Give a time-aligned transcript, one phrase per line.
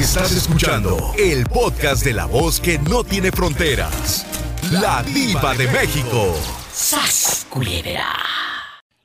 [0.00, 4.26] Estás escuchando el podcast de la voz que no tiene fronteras.
[4.72, 6.34] La diva de México.
[6.72, 8.06] ¡Sas, culebra!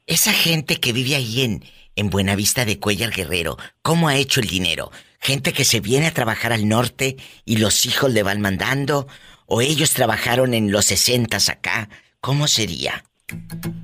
[0.07, 1.65] Esa gente que vive ahí en,
[1.97, 4.89] en Buenavista de Cuellar Guerrero, ¿cómo ha hecho el dinero?
[5.19, 9.05] Gente que se viene a trabajar al norte y los hijos le van mandando,
[9.47, 11.89] o ellos trabajaron en los sesentas acá,
[12.21, 13.03] ¿cómo sería?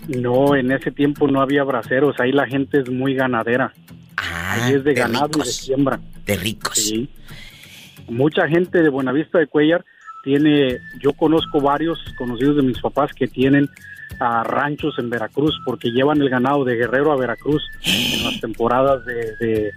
[0.08, 3.74] No, en ese tiempo no había braceros, ahí la gente es muy ganadera.
[4.18, 6.00] Ah, ahí es de, ganado y de siembra.
[6.26, 6.78] De ricos.
[6.78, 7.10] Sí.
[8.08, 9.84] Mucha gente de Buenavista de Cuellar
[10.24, 13.70] tiene, yo conozco varios conocidos de mis papás que tienen
[14.20, 19.06] a ranchos en Veracruz porque llevan el ganado de Guerrero a Veracruz en las temporadas
[19.06, 19.72] de, de,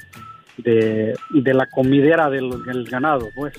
[0.58, 3.54] de, de la comidera del, del ganado, pues.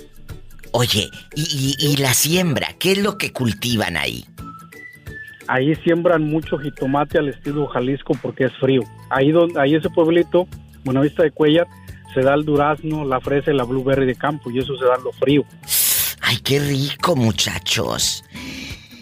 [0.72, 4.26] Oye, y, y, y la siembra, ¿qué es lo que cultivan ahí?
[5.48, 8.82] Ahí siembran mucho jitomate al estilo Jalisco porque es frío.
[9.10, 10.48] Ahí donde, ahí ese pueblito,
[10.86, 11.68] Buenavista de Cuellar,
[12.14, 14.96] se da el durazno, la fresa y la blueberry de campo y eso se da
[14.96, 15.44] en lo frío.
[16.22, 18.24] Ay, qué rico, muchachos.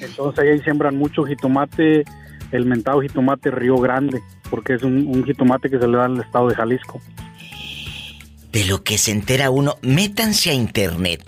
[0.01, 2.03] Entonces ahí siembran mucho jitomate,
[2.51, 6.13] el mentado jitomate Río Grande, porque es un, un jitomate que se le da en
[6.13, 7.01] el estado de Jalisco.
[8.51, 11.23] De lo que se entera uno, métanse a internet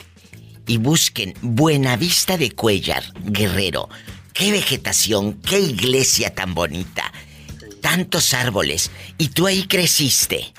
[0.68, 3.90] y busquen Buenavista de Cuellar, Guerrero.
[4.34, 7.12] Qué vegetación, qué iglesia tan bonita.
[7.86, 8.90] Tantos árboles.
[9.20, 10.52] ¿Y tú ahí creciste?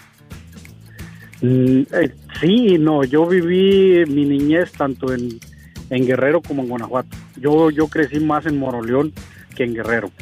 [1.41, 5.41] Mm, eh, sí, no, yo viví mi niñez tanto en,
[5.91, 7.09] en Guerrero como en Guanajuato.
[7.35, 9.13] Yo, yo crecí más en Moroleón
[9.57, 10.13] que en Guerrero.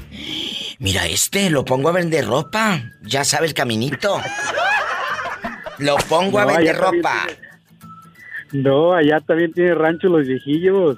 [0.79, 2.83] Mira este, lo pongo a vender ropa.
[3.03, 4.19] Ya sabe el caminito.
[5.77, 7.27] Lo pongo a vender ropa.
[8.53, 10.97] No, allá también tiene rancho los viejillos.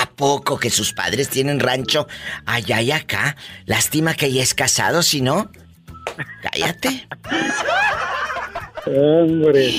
[0.00, 2.06] ¿A poco que sus padres tienen rancho
[2.44, 3.36] allá y acá?
[3.64, 5.50] Lástima que ya es casado, si no.
[6.42, 7.08] Cállate.
[8.86, 9.72] Hombre.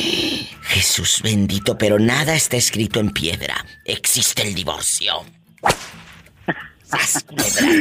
[0.63, 3.65] Jesús bendito, pero nada está escrito en piedra.
[3.85, 5.23] Existe el divorcio.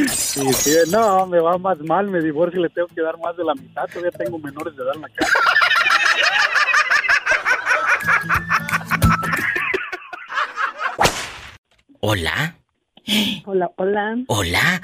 [0.09, 3.35] Sí, sí, no, me va más mal, me divorcio y le tengo que dar más
[3.37, 3.85] de la mitad.
[3.87, 5.39] Todavía tengo menores de edad en la casa.
[11.99, 12.57] Hola.
[13.45, 14.17] Hola, hola.
[14.27, 14.81] Hola.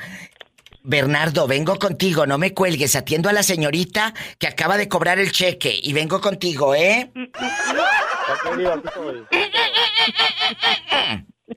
[0.83, 5.31] Bernardo, vengo contigo, no me cuelgues, atiendo a la señorita que acaba de cobrar el
[5.31, 7.11] cheque y vengo contigo, ¿eh?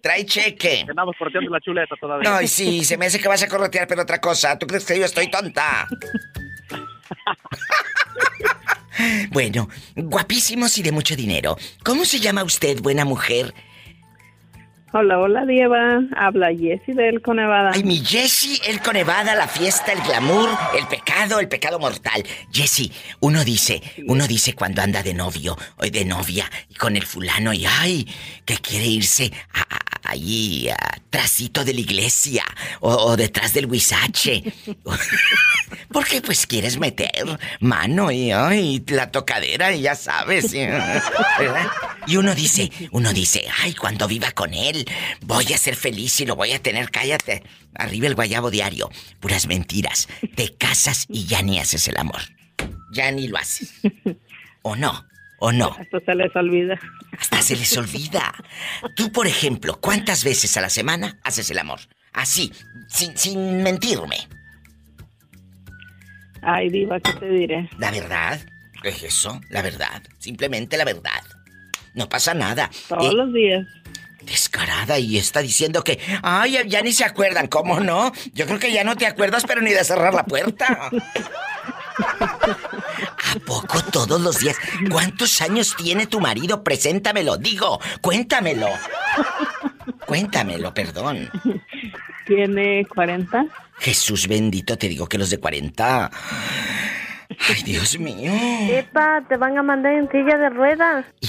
[0.00, 0.84] Trae cheque.
[0.88, 2.30] Andamos corteando la chuleta todavía.
[2.30, 4.56] No, y sí, se me hace que vas a corretear, pero otra cosa.
[4.58, 5.88] ¿Tú crees que yo estoy tonta?
[9.30, 11.56] bueno, guapísimos y de mucho dinero.
[11.84, 13.52] ¿Cómo se llama usted, buena mujer?
[14.92, 16.00] Hola, hola, Dieva.
[16.16, 17.72] Habla Jessie del Conevada.
[17.74, 20.48] Ay, mi Jessie, el Conevada, la fiesta, el glamour,
[20.78, 22.24] el pecado, el pecado mortal.
[22.52, 27.04] Jessie, uno dice, uno dice cuando anda de novio o de novia y con el
[27.04, 28.08] fulano y ay,
[28.44, 32.44] que quiere irse a, a- allí, atrásito de la iglesia
[32.80, 34.44] o, o detrás del huizache.
[35.92, 37.10] Porque pues quieres meter
[37.58, 40.52] mano y ay, la tocadera y ya sabes.
[41.38, 41.66] ¿verdad?
[42.06, 44.85] Y uno dice, uno dice, ay, cuando viva con él,
[45.22, 47.42] voy a ser feliz y lo voy a tener, cállate.
[47.74, 48.90] Arriba el guayabo diario.
[49.20, 50.08] Puras mentiras.
[50.34, 52.20] Te casas y ya ni haces el amor.
[52.92, 53.74] Ya ni lo haces.
[54.62, 55.04] ¿O no?
[55.38, 55.76] ¿O no?
[55.80, 56.78] Esto se les olvida.
[57.18, 58.32] Hasta se les olvida.
[58.94, 61.80] Tú, por ejemplo, ¿cuántas veces a la semana haces el amor?
[62.12, 62.50] Así,
[62.88, 64.16] sin, sin mentirme.
[66.42, 67.68] Ay, Diva, ¿qué te diré?
[67.78, 68.40] La verdad.
[68.82, 69.40] ¿Qué es eso?
[69.50, 70.02] La verdad.
[70.18, 71.22] Simplemente la verdad.
[71.94, 72.70] No pasa nada.
[72.88, 73.66] Todos Eh, los días.
[74.26, 78.12] Descarada y está diciendo que, ay, ya, ni se acuerdan, ¿cómo no?
[78.34, 80.90] Yo creo que ya no te acuerdas, pero ni de cerrar la puerta.
[81.98, 84.56] ¿A poco todos los días?
[84.90, 86.64] ¿Cuántos años tiene tu marido?
[86.64, 88.68] Preséntamelo, digo, cuéntamelo.
[90.06, 91.30] Cuéntamelo, perdón.
[92.26, 93.46] Tiene 40.
[93.78, 96.10] Jesús bendito, te digo que los de 40.
[97.48, 98.32] Ay, Dios mío.
[98.70, 101.06] Epa, te van a mandar en silla de ruedas.
[101.20, 101.28] Y,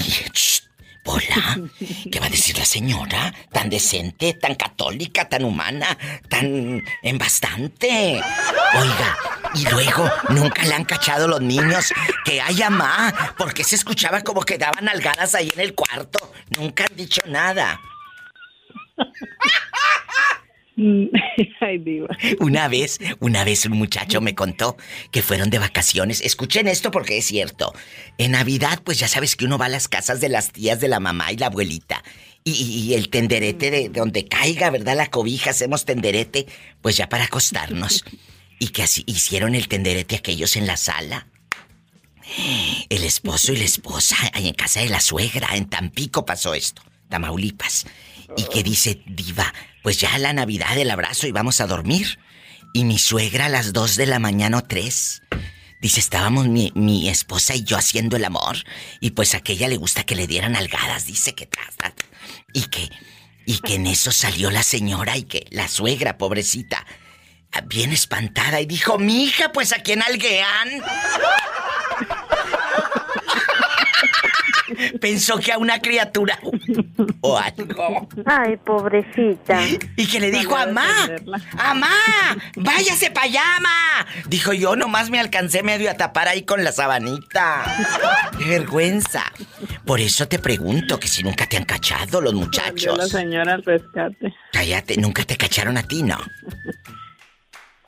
[1.10, 1.58] Hola,
[2.12, 3.32] ¿qué va a decir la señora?
[3.50, 5.96] Tan decente, tan católica, tan humana,
[6.28, 8.20] tan en bastante.
[8.74, 9.16] Oiga,
[9.54, 11.94] y luego nunca le han cachado los niños
[12.26, 16.30] que hay mamá, porque se escuchaba como que daban algadas ahí en el cuarto.
[16.58, 17.80] Nunca han dicho nada.
[22.40, 24.76] Una vez, una vez un muchacho me contó
[25.10, 26.20] que fueron de vacaciones.
[26.20, 27.72] Escuchen esto porque es cierto.
[28.16, 30.88] En Navidad, pues ya sabes que uno va a las casas de las tías de
[30.88, 32.02] la mamá y la abuelita.
[32.44, 34.96] Y, y- el tenderete de, de donde caiga, ¿verdad?
[34.96, 36.46] La cobija, hacemos tenderete,
[36.80, 38.04] pues ya para acostarnos.
[38.60, 41.26] Y que así hicieron el tenderete aquellos en la sala.
[42.88, 47.86] El esposo y la esposa en casa de la suegra, en Tampico pasó esto, Tamaulipas.
[48.36, 49.52] Y que dice, diva,
[49.82, 52.18] pues ya la Navidad, el abrazo y vamos a dormir.
[52.74, 55.22] Y mi suegra a las dos de la mañana o tres.
[55.80, 58.58] Dice, estábamos mi, mi esposa y yo haciendo el amor.
[59.00, 61.48] Y pues a aquella le gusta que le dieran algadas, dice que
[62.52, 62.90] Y que,
[63.46, 66.84] y que en eso salió la señora y que la suegra, pobrecita,
[67.66, 70.82] bien espantada y dijo, mi hija, pues a quién alguean.
[75.08, 76.38] Pensó que a una criatura
[77.22, 78.06] o algo.
[78.26, 79.58] Ay, pobrecita.
[79.96, 81.08] Y que le dijo, amá,
[81.56, 81.88] amá,
[82.56, 84.06] váyase para allá, amá.
[84.26, 87.64] Dijo, yo nomás me alcancé medio a tapar ahí con la sabanita.
[88.38, 89.24] Qué vergüenza.
[89.86, 92.98] Por eso te pregunto que si nunca te han cachado los muchachos.
[92.98, 94.34] la señora al rescate.
[94.52, 96.18] Cállate, nunca te cacharon a ti, ¿no?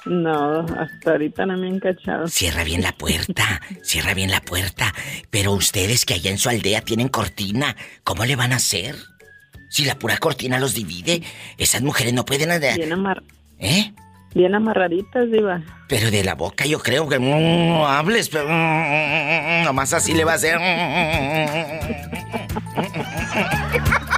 [0.07, 2.27] No, hasta ahorita no me han cachado.
[2.29, 4.95] Cierra bien la puerta, cierra bien la puerta.
[5.31, 8.97] Pero ustedes que allá en su aldea tienen cortina, ¿cómo le van a hacer?
[9.69, 11.23] Si la pura cortina los divide,
[11.59, 12.61] esas mujeres no pueden...
[12.61, 13.23] Bien amar...
[13.59, 13.93] ¿Eh?
[14.35, 15.63] Bien amarraditas, Diva.
[15.89, 20.37] Pero de la boca yo creo que no hables, pero nomás así le va a
[20.37, 20.59] hacer.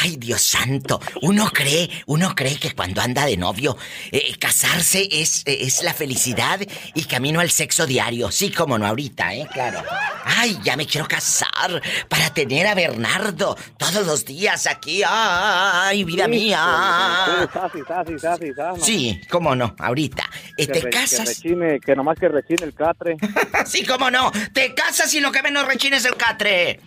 [0.00, 1.00] Ay, Dios santo.
[1.22, 3.76] Uno cree, uno cree que cuando anda de novio,
[4.10, 6.60] eh, casarse es, es la felicidad
[6.94, 8.30] y camino al sexo diario.
[8.30, 9.48] Sí, como no ahorita, ¿eh?
[9.52, 9.82] Claro.
[10.24, 15.02] Ay, ya me quiero casar para tener a Bernardo todos los días aquí.
[15.06, 17.48] Ay, vida mía.
[18.80, 20.28] Sí, cómo no, ahorita.
[20.56, 21.20] Eh, ¿Te casas?
[21.20, 23.16] Que rechine, que nomás que rechine el catre.
[23.66, 24.30] sí, cómo no.
[24.52, 26.80] Te casas y lo que menos rechines el catre.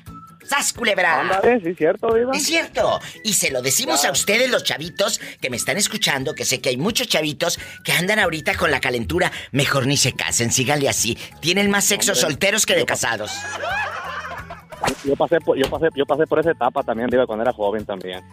[0.48, 1.22] ¡Sas, culebra!
[1.22, 2.32] Ándale, sí, cierto, Diva.
[2.36, 3.00] Es cierto.
[3.24, 6.70] Y se lo decimos a ustedes, los chavitos, que me están escuchando, que sé que
[6.70, 9.32] hay muchos chavitos que andan ahorita con la calentura.
[9.52, 11.18] Mejor ni se casen, síganle así.
[11.42, 13.32] Tienen más sexo solteros que de casados.
[15.04, 17.86] Yo pasé, por, yo, pasé, yo pasé por esa etapa también, Diva, cuando era joven
[17.86, 18.24] también.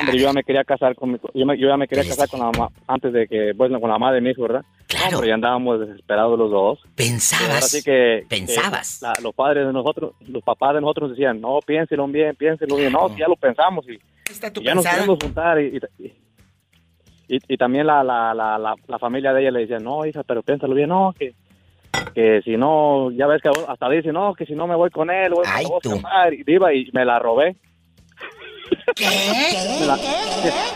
[0.00, 2.28] Hombre, yo ya me quería casar con mi, yo, me, yo ya me quería casar
[2.28, 4.64] con la mamá antes de que bueno con la mamá de mi hijo, ¿verdad?
[4.86, 5.16] Claro.
[5.16, 6.78] Hombre, ya andábamos desesperados los dos.
[6.94, 7.64] Pensabas.
[7.64, 8.98] Así que pensabas.
[9.00, 12.76] Que la, los padres de nosotros, los papás de nosotros decían, "No, piénselo bien, piénselo
[12.76, 13.98] bien." No, ya lo pensamos y,
[14.30, 16.06] ¿Está tu y ya nos pudimos juntar y, y,
[17.28, 20.42] y, y también la, la, la, la, familia de ella le decía, "No, hija, pero
[20.42, 21.34] piénsalo bien, no, que
[22.14, 25.10] que si no, ya ves que hasta dice, "No, que si no me voy con
[25.10, 25.90] él, voy Ay, a tú.
[26.02, 27.56] casar", y iba y me la robé.
[28.96, 29.84] ¿Qué?
[29.86, 29.96] La-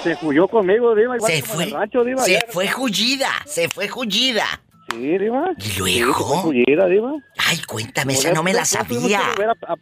[0.03, 1.65] se, se huyó conmigo, Diva, igual Se fue.
[1.65, 2.23] el rancho, Diva.
[2.23, 4.45] Se ya- fue jullida, se fue jullida.
[4.91, 5.51] Sí, Diva.
[5.59, 6.43] ¿Y Sí, se luego?
[6.43, 7.13] fue huyida, Diva.
[7.39, 9.21] Ay, cuéntame, esa no me la sabía.
[9.21, 9.77] a- a-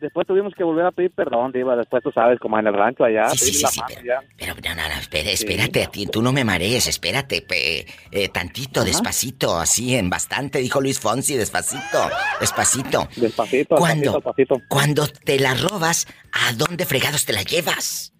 [0.00, 1.74] Después tuvimos que volver a pedir perdón, Diva.
[1.76, 3.28] Después tú sabes, como en el rancho allá.
[3.30, 4.20] Sí, sí, sí, la sí, mano pero, ya.
[4.36, 8.28] pero no, no, no, espera, espérate, a ti, tú no me marees, espérate, pe- eh,
[8.28, 11.98] tantito, despacito, así, en bastante, dijo Luis Fonsi, despacito,
[12.40, 13.08] despacito.
[13.16, 14.62] Despacito, despacito.
[14.68, 18.12] Cuando te la robas, ¿a dónde fregados te la llevas?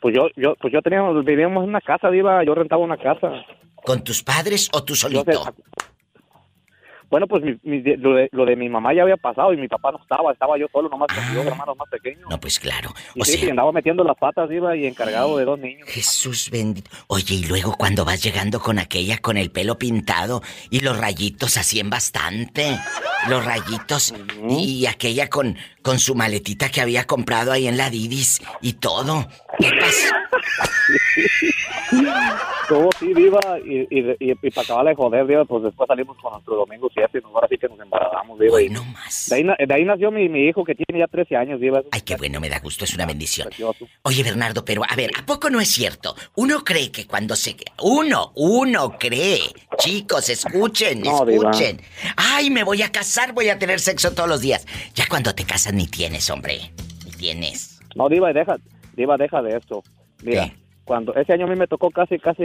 [0.00, 2.44] Pues yo, yo, pues yo teníamos, vivíamos en una casa, Diva.
[2.44, 3.30] Yo rentaba una casa.
[3.74, 5.44] ¿Con tus padres o tú solito?
[7.10, 9.68] Bueno, pues mi- mi- lo, de, lo de mi mamá ya había pasado y mi
[9.68, 10.32] papá no estaba.
[10.32, 12.22] Estaba yo solo, nomás con mis dos hermanos más pequeños.
[12.24, 12.28] Ah.
[12.30, 12.90] No, pues claro.
[13.14, 15.88] Y O sí, y andaba metiendo las patas, Diva, y encargado de dos niños.
[15.88, 16.90] Jesús bendito.
[17.06, 21.56] Oye, y luego cuando vas llegando con aquella con el pelo pintado y los rayitos
[21.56, 22.76] así en bastante.
[23.28, 24.14] Los rayitos
[24.48, 29.26] y aquella con, con su maletita que había comprado ahí en la Didis y todo.
[29.58, 30.14] ¿Qué pasó?
[32.68, 36.16] Todo sí, Diva, y, y, y, y para acabarla de joder, Diva, pues después salimos
[36.18, 38.60] con nuestro domingo 7 y ahora sí que nos embarazamos, Diva.
[38.62, 39.26] y Bueno, más.
[39.28, 42.00] de, ahí, de ahí nació mi, mi hijo que tiene ya 13 años, un Ay,
[42.02, 43.48] qué bueno, me da gusto, es una bendición.
[43.48, 43.86] precioso.
[44.02, 46.14] Oye, Bernardo, pero a ver, ¿a poco no es cierto?
[46.36, 47.54] Uno cree que cuando se...
[47.82, 49.40] Uno, uno cree.
[49.78, 51.50] Chicos, escuchen, No, Diva.
[51.50, 51.80] escuchen.
[52.16, 54.66] Ay, me voy a casar, voy a tener sexo todos los días.
[54.94, 56.70] Ya cuando te casas ni tienes, hombre.
[57.04, 57.80] Ni tienes.
[57.94, 58.56] No, Diva, deja,
[58.96, 59.82] Diva, deja de esto.
[60.22, 60.63] Mira, ¿Qué?
[60.84, 62.44] Cuando ese año a mí me tocó casi, casi,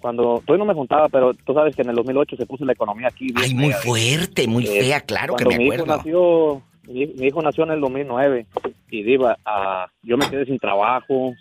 [0.00, 2.72] cuando todavía no me juntaba, pero tú sabes que en el 2008 se puso la
[2.72, 3.26] economía aquí.
[3.32, 3.82] bien Ay, muy fea.
[3.82, 7.64] fuerte, muy Eh, fea, claro que Cuando me mi hijo nació, mi, mi hijo nació
[7.64, 8.46] en el 2009
[8.90, 11.34] y Diva, ah, yo me quedé sin trabajo,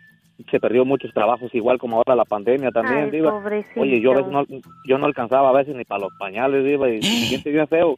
[0.51, 3.31] se perdió muchos trabajos, igual como ahora la pandemia también, Ay, Diva.
[3.31, 3.79] pobrecito.
[3.81, 4.45] Oye, yo a veces no,
[4.85, 7.97] yo no alcanzaba a veces ni para los pañales, Diva, y me siente bien feo.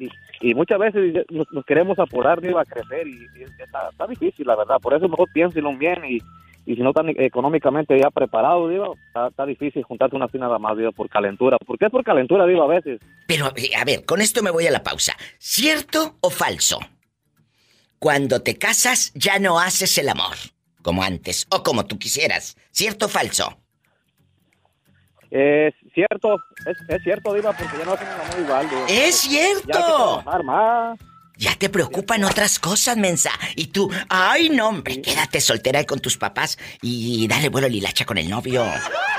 [0.00, 0.10] Y, y-
[0.44, 4.44] y muchas veces nos, nos queremos apurar, Diva, a crecer y, y está, está difícil,
[4.46, 4.78] la verdad.
[4.82, 6.18] Por eso mejor piénselo bien y,
[6.64, 10.58] y si no están económicamente ya preparado, Diva, está, está difícil juntarte una así nada
[10.58, 11.56] más, Diva, por calentura.
[11.58, 13.00] ¿Por qué es por calentura, Diva, a veces?
[13.26, 15.16] Pero, eh, a ver, con esto me voy a la pausa.
[15.38, 16.78] ¿Cierto o falso?
[17.98, 20.36] Cuando te casas ya no haces el amor,
[20.82, 22.56] como antes, o como tú quisieras.
[22.70, 23.58] ¿Cierto o falso?
[25.30, 28.68] Es cierto, es, es cierto, Diva, porque ya no hacen el amor igual.
[28.68, 28.86] Diva.
[28.88, 30.22] ¡Es Ya hay que cierto!
[30.22, 30.98] trabajar más.
[31.42, 33.32] Ya te preocupan otras cosas, mensa.
[33.56, 38.16] Y tú, ay, no, hombre, quédate soltera con tus papás y dale vuelo lilacha con
[38.16, 38.64] el novio.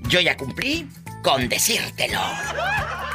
[0.09, 0.87] yo ya cumplí
[1.23, 2.21] con decírtelo.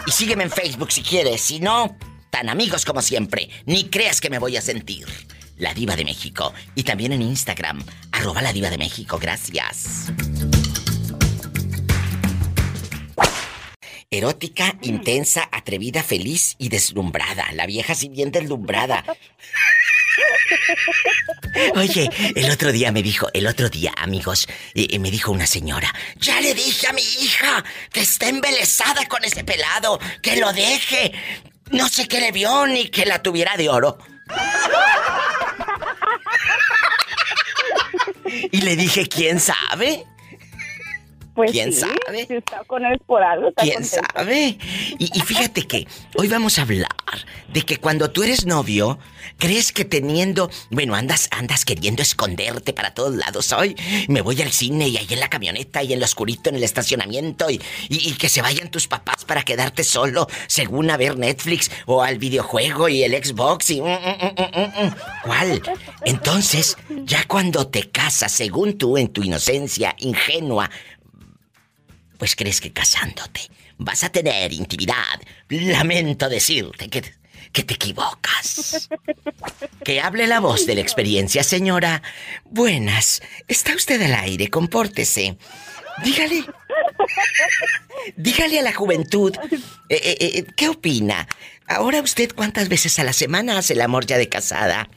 [0.07, 1.95] Y sígueme en Facebook si quieres, si no,
[2.31, 3.51] tan amigos como siempre.
[3.67, 5.05] Ni creas que me voy a sentir.
[5.57, 6.55] La diva de México.
[6.73, 9.19] Y también en Instagram, arroba la diva de México.
[9.21, 10.11] Gracias.
[14.11, 17.45] Erótica, intensa, atrevida, feliz y deslumbrada.
[17.53, 19.05] La vieja sí bien deslumbrada.
[21.75, 25.45] Oye, el otro día me dijo, el otro día, amigos, eh, eh, me dijo una
[25.45, 27.63] señora, ya le dije a mi hija
[27.93, 31.11] que está embelesada con ese pelado, que lo deje.
[31.69, 33.99] No sé qué le vio ni que la tuviera de oro.
[38.51, 40.03] Y le dije, ¿quién sabe?
[41.39, 42.25] Pues ¿Quién sí, sabe?
[42.27, 44.05] Si está con él por algo, está ¿Quién contento.
[44.13, 44.57] sabe?
[44.97, 46.89] Y, y fíjate que hoy vamos a hablar
[47.47, 48.99] de que cuando tú eres novio,
[49.37, 53.53] crees que teniendo, bueno, andas, andas queriendo esconderte para todos lados.
[53.53, 53.77] Hoy
[54.09, 56.63] me voy al cine y ahí en la camioneta y en lo oscurito en el
[56.63, 61.17] estacionamiento y, y- y que se vayan tus papás para quedarte solo, según a ver
[61.17, 63.79] Netflix o al videojuego y el Xbox y...
[63.81, 64.95] mm, mm, mm, mm, mm.
[65.23, 65.61] ¿Cuál?
[66.03, 70.69] Entonces, ya cuando te casas, según tú, en tu inocencia ingenua,
[72.19, 73.49] pues crees que casándote
[73.79, 75.19] vas a tener intimidad.
[75.49, 77.01] Lamento decirte que,
[77.51, 78.89] que te equivocas.
[79.83, 82.03] Que hable la voz de la experiencia, señora.
[82.45, 83.21] Buenas.
[83.47, 85.37] Está usted al aire, compórtese.
[86.03, 86.43] Dígale.
[88.15, 89.33] Dígale a la juventud.
[89.89, 91.27] eh, eh, eh, ¿Qué opina?
[91.67, 94.89] Ahora usted cuántas veces a la semana hace el amor ya de casada.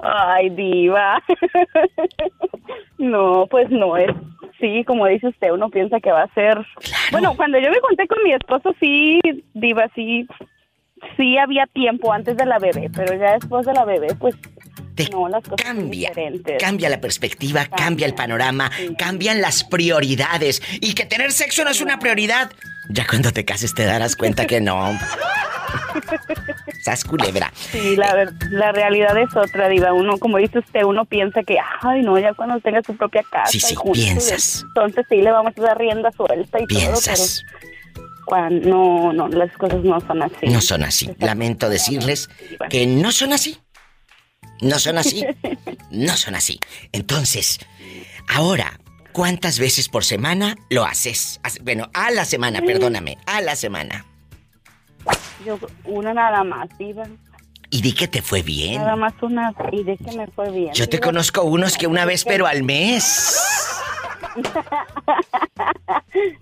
[0.00, 1.22] Ay, diva.
[2.98, 4.10] no, pues no es.
[4.60, 6.58] Sí, como dice usted, uno piensa que va a ser.
[7.10, 9.20] Bueno, cuando yo me conté con mi esposo, sí,
[9.52, 10.26] diva, sí,
[11.16, 14.34] sí había tiempo antes de la bebé, pero ya después de la bebé, pues
[15.10, 16.62] no, las cosas Cambia, diferentes.
[16.62, 20.62] cambia la perspectiva, cambia el panorama, cambian las prioridades.
[20.80, 22.52] Y que tener sexo no es una prioridad.
[22.88, 24.98] Ya cuando te cases te darás cuenta que no.
[26.82, 27.52] Sas culebra.
[27.54, 29.92] Sí, la, la realidad es otra, diva.
[29.92, 33.50] Uno, como dice usted, uno piensa que, ay, no, ya cuando tenga su propia casa.
[33.50, 34.64] Sí, sí, piensas.
[34.68, 37.42] Entonces sí le vamos a dar rienda suelta y Piensas.
[37.42, 37.60] todo,
[37.94, 40.46] pero cuando, no, no, las cosas no son así.
[40.46, 41.10] No son así.
[41.18, 42.28] Lamento decirles
[42.68, 43.58] que no son así.
[44.60, 45.24] No son así.
[45.90, 46.58] No son así.
[46.90, 47.60] Entonces,
[48.28, 48.80] ahora,
[49.14, 51.40] ¿cuántas veces por semana lo haces?
[51.42, 54.04] Hace- Bueno, a la semana, perdóname, a la semana.
[55.46, 57.04] Yo, una nada más, diva.
[57.70, 58.80] Y di que te fue bien.
[58.82, 60.72] Nada más una, y de que me fue bien.
[60.74, 61.06] Yo te diva.
[61.06, 63.40] conozco unos que una vez, pero al mes.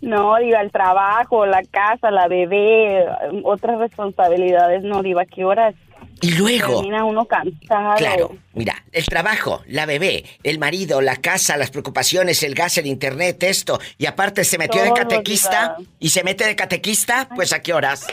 [0.00, 3.06] No, diva, el trabajo, la casa, la bebé,
[3.44, 5.74] otras responsabilidades, no, diva, ¿qué horas?
[6.22, 6.76] Y luego.
[6.76, 7.96] Termina uno cansado.
[7.96, 12.86] Claro, mira, el trabajo, la bebé, el marido, la casa, las preocupaciones, el gas, el
[12.86, 17.60] internet, esto, y aparte se metió de catequista y se mete de catequista, pues a
[17.60, 18.06] qué horas.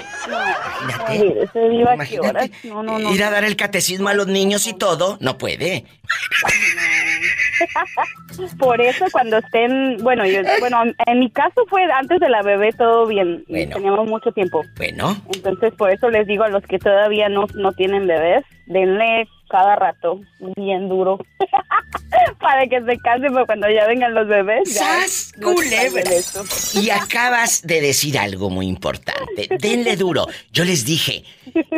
[1.05, 2.49] Ay, ese diva, ¿qué Imagínate, horas?
[2.63, 3.13] No, no, no.
[3.13, 5.85] ir a dar el catecismo a los niños y todo, no puede.
[8.57, 12.71] Por eso cuando estén, bueno, yo, bueno, en mi caso fue antes de la bebé
[12.73, 13.75] todo bien, Bueno.
[13.75, 14.61] teníamos mucho tiempo.
[14.77, 19.27] Bueno, Entonces por eso les digo a los que todavía no, no tienen bebés, denle
[19.49, 20.21] cada rato
[20.57, 21.17] bien duro
[22.39, 24.75] para que se cansen para cuando ya vengan los bebés.
[24.75, 26.03] ya ¡Sas, no culebra!
[26.75, 29.47] y acabas de decir algo muy importante.
[29.59, 30.27] Denle duro.
[30.51, 31.23] Yo les dije,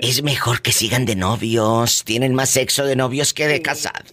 [0.02, 2.04] es mejor que sigan de novios.
[2.04, 4.12] Tienen más sexo de novios que de casados.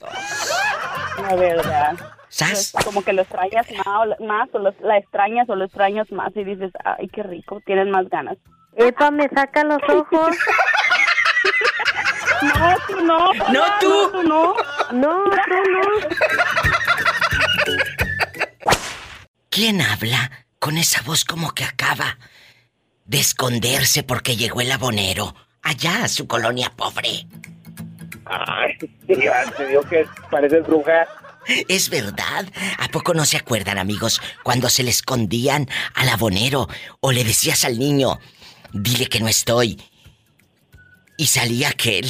[1.23, 1.97] La verdad.
[2.29, 2.73] ¿Sas?
[2.85, 6.45] Como que lo extrañas más, más o los- la extrañas o lo extrañas más y
[6.45, 8.37] dices, ay, qué rico, tienen más ganas.
[8.77, 10.37] Epa, me saca los ojos.
[12.41, 13.33] No, tú no.
[13.53, 14.11] No, tú.
[14.13, 14.55] tú no.
[14.93, 15.31] No, tú
[15.73, 16.09] no.
[19.51, 22.17] ¿Quién habla con esa voz como que acaba
[23.07, 27.27] de esconderse porque llegó el abonero allá a su colonia pobre?
[28.29, 31.07] Ay, ya te digo que pareces bruja.
[31.69, 32.47] Es verdad.
[32.79, 36.69] ¿A poco no se acuerdan, amigos, cuando se le escondían al abonero
[37.01, 38.19] o le decías al niño,
[38.73, 39.79] dile que no estoy?
[41.19, 42.07] y salía aquel.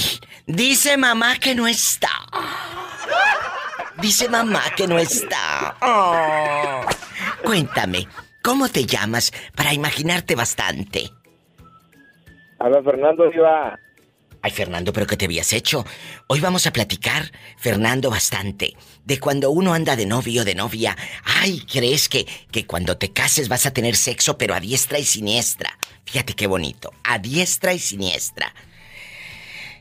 [0.46, 2.10] Dice mamá que no está.
[4.00, 5.74] Dice mamá que no está.
[5.80, 6.82] Oh.
[7.42, 8.06] Cuéntame,
[8.42, 11.10] ¿cómo te llamas para imaginarte bastante?
[12.60, 13.78] Hola, Fernando iba.
[14.40, 15.84] Ay, Fernando, pero ¿qué te habías hecho?
[16.28, 20.96] Hoy vamos a platicar, Fernando, bastante, de cuando uno anda de novio o de novia.
[21.24, 25.04] Ay, ¿crees que, que cuando te cases vas a tener sexo, pero a diestra y
[25.04, 25.76] siniestra?
[26.04, 28.54] Fíjate qué bonito, a diestra y siniestra.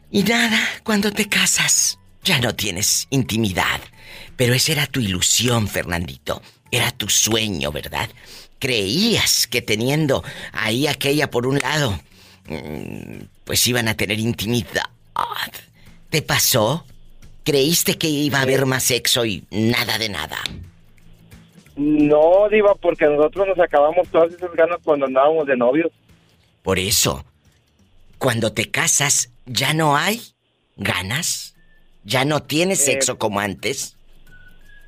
[0.10, 3.82] Y nada, cuando te casas, ya no tienes intimidad.
[4.36, 6.42] Pero esa era tu ilusión, Fernandito.
[6.72, 8.10] Era tu sueño, ¿verdad?
[8.60, 12.00] Creías que teniendo ahí aquella por un lado,
[12.48, 14.84] mm, pues iban a tener intimidad.
[16.10, 16.86] ¿Te pasó?
[17.44, 20.38] ¿Creíste que iba a haber más sexo y nada de nada?
[21.78, 25.92] No, Diva, porque nosotros nos acabamos todas esas ganas cuando andábamos de novios.
[26.62, 27.24] Por eso,
[28.18, 30.22] cuando te casas, ¿ya no hay
[30.76, 31.56] ganas?
[32.04, 33.96] ¿Ya no tienes Eh, sexo como antes?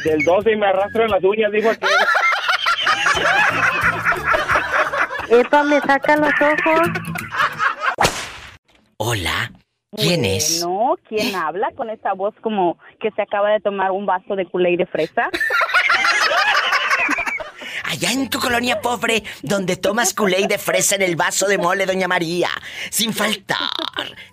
[0.03, 1.89] Del 12 y me arrastran las uñas, dijo aquel.
[5.39, 6.89] Epa, me saca los ojos.
[8.97, 9.51] Hola.
[9.95, 10.63] ¿Quién es?
[10.65, 14.45] No, ¿quién habla con esa voz como que se acaba de tomar un vaso de
[14.45, 15.29] culé de fresa?
[17.87, 21.85] Allá en tu colonia pobre, donde tomas culé de fresa en el vaso de mole,
[21.85, 22.49] doña María.
[22.89, 23.69] Sin faltar.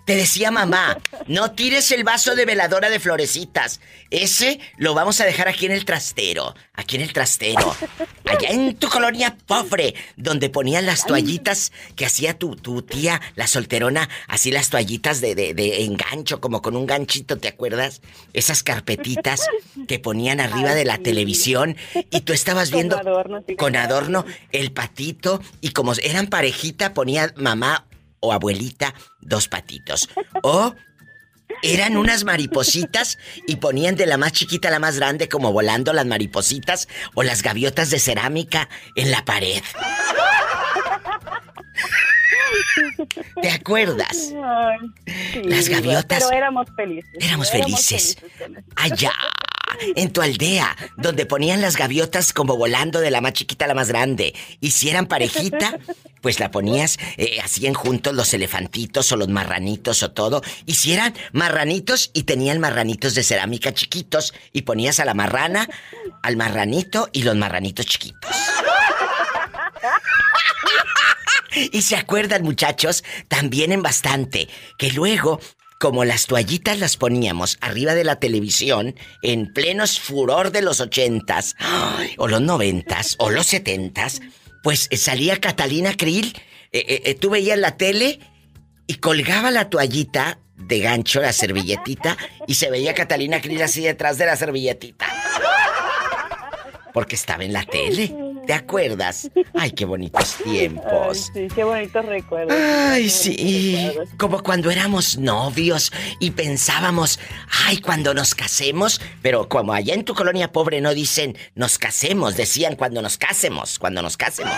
[0.05, 3.79] Te decía mamá, no tires el vaso de veladora de florecitas.
[4.09, 6.55] Ese lo vamos a dejar aquí en el trastero.
[6.73, 7.75] Aquí en el trastero.
[8.25, 13.45] Allá en tu colonia pobre, donde ponían las toallitas que hacía tu, tu tía, la
[13.45, 18.01] solterona, así las toallitas de, de, de engancho, como con un ganchito, ¿te acuerdas?
[18.33, 19.41] Esas carpetitas
[19.87, 21.77] que ponían arriba de la televisión
[22.09, 22.99] y tú estabas viendo.
[23.57, 27.85] Con adorno el patito y como eran parejita ponía mamá
[28.19, 30.09] o abuelita dos patitos.
[30.41, 30.75] O
[31.61, 35.93] eran unas maripositas y ponían de la más chiquita a la más grande como volando
[35.93, 39.61] las maripositas o las gaviotas de cerámica en la pared.
[43.41, 44.33] ¿Te acuerdas?
[44.43, 44.77] Ay,
[45.33, 46.23] sí, Las gaviotas.
[46.23, 47.11] Pero éramos felices.
[47.19, 48.17] Éramos felices.
[48.37, 48.65] con eso.
[48.75, 49.11] Allá,
[49.95, 53.73] en tu aldea, donde ponían las gaviotas como volando de la más chiquita a la
[53.73, 54.33] más grande.
[54.59, 55.79] Y si eran parejita,
[56.21, 60.41] pues la ponías, eh, hacían juntos los elefantitos o los marranitos o todo.
[60.65, 65.67] Y si eran marranitos y tenían marranitos de cerámica chiquitos, y ponías a la marrana,
[66.21, 68.31] al marranito y los marranitos chiquitos.
[71.71, 75.39] Y se acuerdan, muchachos, también en bastante, que luego,
[75.83, 81.57] como las toallitas las poníamos arriba de la televisión, en plenos furor de los ochentas,
[82.17, 84.21] o los noventas, o los setentas,
[84.63, 86.37] pues eh, salía Catalina Krill,
[86.71, 88.21] eh, eh, tú veías la tele
[88.87, 92.15] y colgaba la toallita de gancho la servilletita
[92.47, 95.05] y se veía Catalina Krill así detrás de la servilletita.
[96.93, 98.15] Porque estaba en la tele.
[98.45, 99.29] ¿Te acuerdas?
[99.53, 101.29] Ay, qué bonitos tiempos.
[101.33, 102.55] sí, qué bonitos recuerdos.
[102.57, 103.91] Ay, sí.
[104.17, 107.19] Como cuando éramos novios y pensábamos,
[107.65, 108.99] ay, cuando nos casemos.
[109.21, 113.79] Pero como allá en tu colonia pobre no dicen nos casemos, decían cuando nos casemos,
[113.79, 114.53] cuando nos casemos.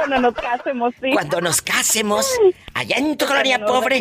[0.00, 1.10] Cuando nos casemos, sí.
[1.12, 2.26] Cuando nos casemos,
[2.74, 4.00] allá en tu colonia pobre.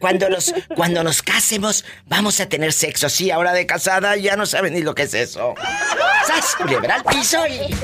[0.00, 3.08] Cuando nos, cuando nos casemos, vamos a tener sexo.
[3.08, 5.54] Sí, ahora de casada ya no saben ni lo que es eso.
[6.26, 6.54] ¡Sas!
[6.56, 7.74] Culebra al piso y.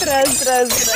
[0.00, 0.92] Tras, tras, tras.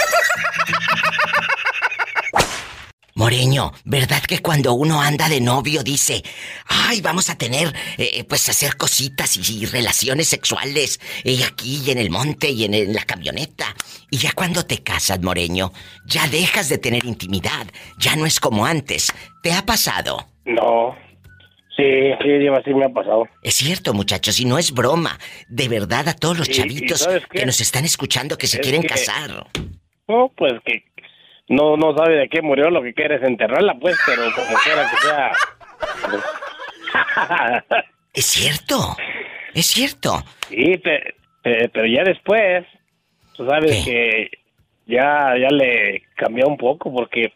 [3.18, 6.22] Moreño, ¿verdad que cuando uno anda de novio dice,
[6.66, 11.90] ay, vamos a tener, eh, pues hacer cositas y, y relaciones sexuales y aquí y
[11.90, 13.74] en el monte y en, en la camioneta?
[14.09, 15.72] Y ya cuando te casas, Moreño,
[16.07, 17.66] ya dejas de tener intimidad,
[17.98, 19.12] ya no es como antes.
[19.42, 20.28] ¿Te ha pasado?
[20.44, 20.94] No.
[21.76, 21.83] Sí,
[22.22, 22.28] sí,
[22.64, 23.24] sí me ha pasado.
[23.42, 25.18] Es cierto, muchachos, y no es broma.
[25.48, 28.83] De verdad a todos los y chavitos que nos están escuchando que se Es quieren
[28.83, 29.48] que- casar.
[30.07, 30.85] No, pues que
[31.49, 34.89] no no sabe de qué murió, lo que quiere es enterrarla, pues, pero como quiera
[34.91, 35.33] que sea.
[38.15, 38.97] Es cierto.
[39.55, 40.17] Es cierto.
[40.49, 42.65] Sí, pe- pe- pero ya después,
[43.37, 44.31] tú sabes que
[44.87, 47.33] ya ya le cambió un poco porque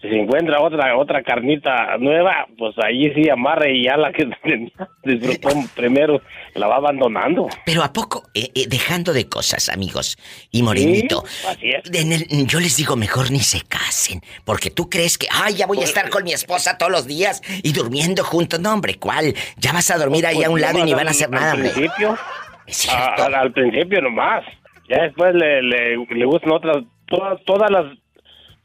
[0.00, 4.26] si se encuentra otra otra carnita nueva, pues ahí sí amarre y ya la que
[5.04, 6.20] disfrutó primero
[6.54, 7.48] la va abandonando.
[7.64, 10.16] Pero a poco, eh, eh, dejando de cosas, amigos,
[10.50, 12.00] y Morenito, Sí, así es.
[12.00, 15.66] en el- yo les digo, mejor ni se casen, porque tú crees que, ay, ya
[15.66, 18.60] voy a estar con mi esposa todos los días y durmiendo juntos.
[18.60, 19.34] No, hombre, ¿cuál?
[19.56, 21.26] Ya vas a dormir ahí a un Pues, lado y ni al- van a hacer
[21.26, 21.70] al nada, hombre.
[21.70, 22.18] principio,
[22.66, 24.44] Es a- al, al principio nomás.
[24.88, 27.84] Ya después le, le, le gustan otras, todas, todas las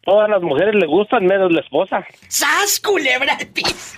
[0.03, 2.05] todas las mujeres le gustan menos la esposa.
[2.27, 3.97] ¡Sas, culebra al piso!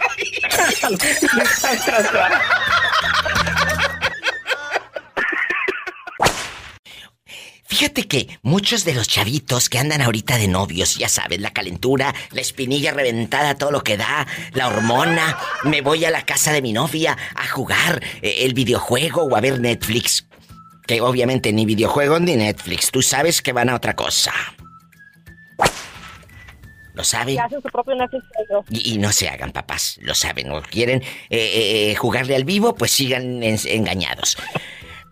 [7.65, 12.13] Fíjate que muchos de los chavitos que andan ahorita de novios, ya sabes, la calentura,
[12.31, 16.61] la espinilla reventada, todo lo que da, la hormona, me voy a la casa de
[16.61, 20.27] mi novia a jugar eh, el videojuego o a ver Netflix.
[20.85, 24.33] Que obviamente ni videojuego ni Netflix, tú sabes que van a otra cosa.
[26.93, 27.35] ¿Lo saben?
[27.35, 27.95] Y hacen su propio.
[28.69, 32.75] Y, y no se hagan papás, lo saben, o quieren eh, eh, jugarle al vivo,
[32.75, 34.37] pues sigan en- engañados.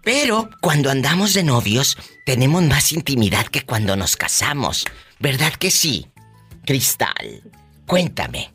[0.03, 4.85] Pero cuando andamos de novios, tenemos más intimidad que cuando nos casamos.
[5.19, 6.07] ¿Verdad que sí?
[6.65, 7.41] Cristal,
[7.87, 8.51] cuéntame.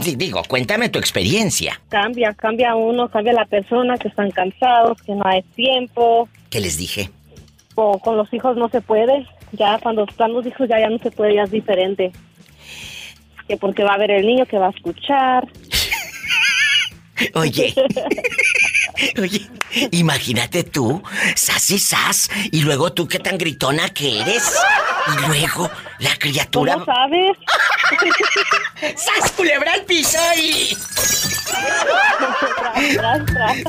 [0.00, 1.80] Sí, digo, cuéntame tu experiencia.
[1.90, 6.76] Cambia, cambia uno, cambia la persona, que están cansados, que no hay tiempo, ¿Qué les
[6.78, 7.10] dije?
[7.74, 9.26] o con los hijos no se puede.
[9.52, 12.12] Ya cuando están los hijos ya, ya no se puede, ya es diferente.
[13.48, 15.48] Que porque va a ver el niño que va a escuchar.
[17.34, 17.74] Oye,
[19.20, 19.48] oye,
[19.90, 21.02] imagínate tú,
[21.34, 24.52] sas y sas, y luego tú qué tan gritona que eres.
[25.08, 26.74] Y luego la criatura.
[26.74, 27.36] ¿Cómo sabes?
[28.96, 30.76] ¡Sas, culebra al piso y...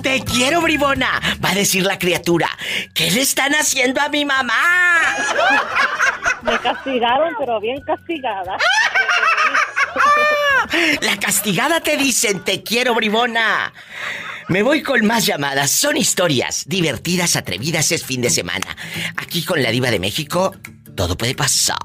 [0.02, 1.20] ¡Te quiero, bribona!
[1.44, 2.50] Va a decir la criatura.
[2.94, 4.54] ¿Qué le están haciendo a mi mamá?
[6.44, 8.58] Me castigaron, pero bien castigada.
[11.01, 13.73] La castigada te dicen, te quiero, bribona.
[14.49, 15.71] Me voy con más llamadas.
[15.71, 17.91] Son historias divertidas, atrevidas.
[17.91, 18.75] Es fin de semana.
[19.17, 20.56] Aquí con la diva de México,
[20.95, 21.77] todo puede pasar.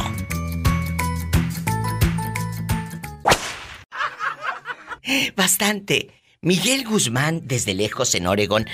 [5.35, 6.09] Bastante.
[6.41, 8.67] Miguel Guzmán, desde lejos en Oregon.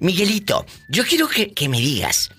[0.00, 2.30] Miguelito, yo quiero que, que me digas,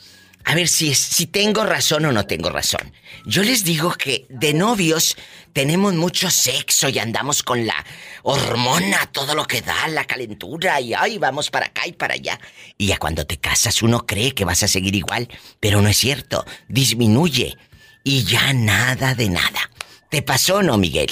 [0.43, 2.93] a ver si, si tengo razón o no tengo razón.
[3.25, 5.15] Yo les digo que de novios
[5.57, 7.73] tenemos mucho sexo y andamos con la
[8.21, 12.39] hormona, todo lo que da, la calentura, y ay, vamos para acá y para allá.
[12.77, 15.27] Y ya cuando te casas uno cree que vas a seguir igual,
[15.59, 17.57] pero no es cierto, disminuye.
[18.03, 19.71] Y ya nada de nada.
[20.11, 21.09] ¿Te pasó no, Miguel?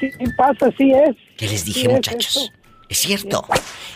[0.00, 1.14] Sí pasa, así es.
[1.36, 2.50] ¿Qué les dije, Sí, muchachos?
[2.88, 3.46] Es cierto.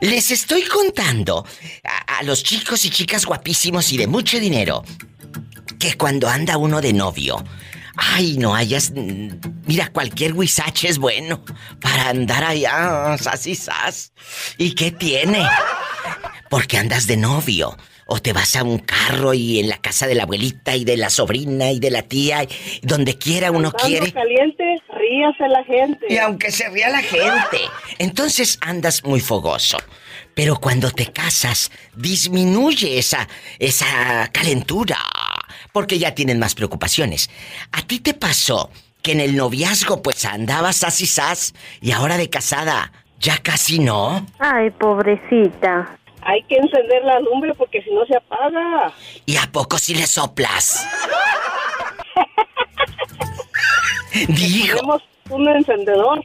[0.00, 1.44] Les estoy contando
[1.82, 4.84] a, a, los chicos y chicas guapísimos y de mucho dinero
[5.80, 7.42] que cuando anda uno de novio,
[7.96, 8.92] ay, no hayas.
[9.66, 11.42] Mira, cualquier huizache es bueno
[11.80, 14.12] para andar allá, sas y sas.
[14.58, 15.44] ¿Y qué tiene?
[16.48, 17.76] Porque andas de novio.
[18.12, 20.96] O te vas a un carro y en la casa de la abuelita y de
[20.96, 22.44] la sobrina y de la tía,
[22.82, 24.10] donde quiera uno quiere.
[24.10, 26.06] caliente, ríase la gente.
[26.08, 27.60] Y aunque se ría la gente,
[27.98, 29.78] entonces andas muy fogoso.
[30.34, 33.28] Pero cuando te casas, disminuye esa,
[33.60, 34.98] esa calentura.
[35.72, 37.30] Porque ya tienen más preocupaciones.
[37.72, 38.70] ¿A ti te pasó
[39.02, 44.26] que en el noviazgo pues andabas así sas y ahora de casada ya casi no?
[44.38, 45.96] Ay, pobrecita.
[46.22, 48.92] Hay que encender la lumbre porque si no se apaga.
[49.26, 50.86] ¿Y a poco si le soplas?
[54.28, 55.00] Digo.
[55.30, 56.24] Un encendedor.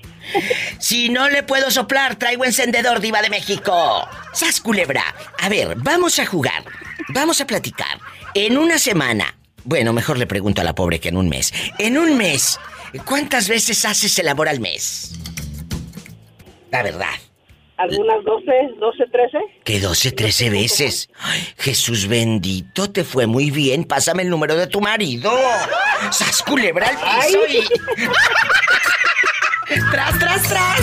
[0.80, 4.08] Si no le puedo soplar, traigo encendedor, diva de México.
[4.34, 5.04] ¡Sas culebra!
[5.40, 6.64] A ver, vamos a jugar.
[7.10, 8.00] Vamos a platicar.
[8.34, 9.38] En una semana.
[9.64, 11.54] Bueno, mejor le pregunto a la pobre que en un mes.
[11.78, 12.60] En un mes,
[13.06, 15.14] ¿cuántas veces haces el amor al mes?
[16.72, 17.16] La verdad.
[17.78, 18.46] Algunas 12,
[18.80, 19.38] 12, 13.
[19.64, 21.10] Que 12, 13 veces.
[21.20, 23.84] Ay, Jesús bendito, te fue muy bien.
[23.84, 25.32] Pásame el número de tu marido.
[26.12, 27.66] ¡Sas culebra al piso y...
[29.92, 30.82] ¡Tras, tras, tras!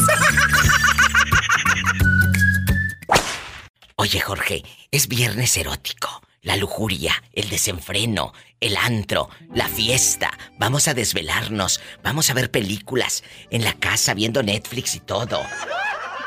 [3.97, 6.23] Oye, Jorge, es viernes erótico.
[6.43, 10.37] La lujuria, el desenfreno, el antro, la fiesta.
[10.59, 15.41] Vamos a desvelarnos, vamos a ver películas en la casa viendo Netflix y todo.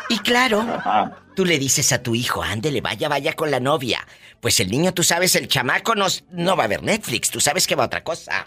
[0.09, 0.65] Y claro,
[1.35, 4.05] tú le dices a tu hijo, ándele, vaya, vaya con la novia.
[4.39, 7.65] Pues el niño, tú sabes, el chamaco no, no va a ver Netflix, tú sabes
[7.65, 8.45] que va a otra cosa.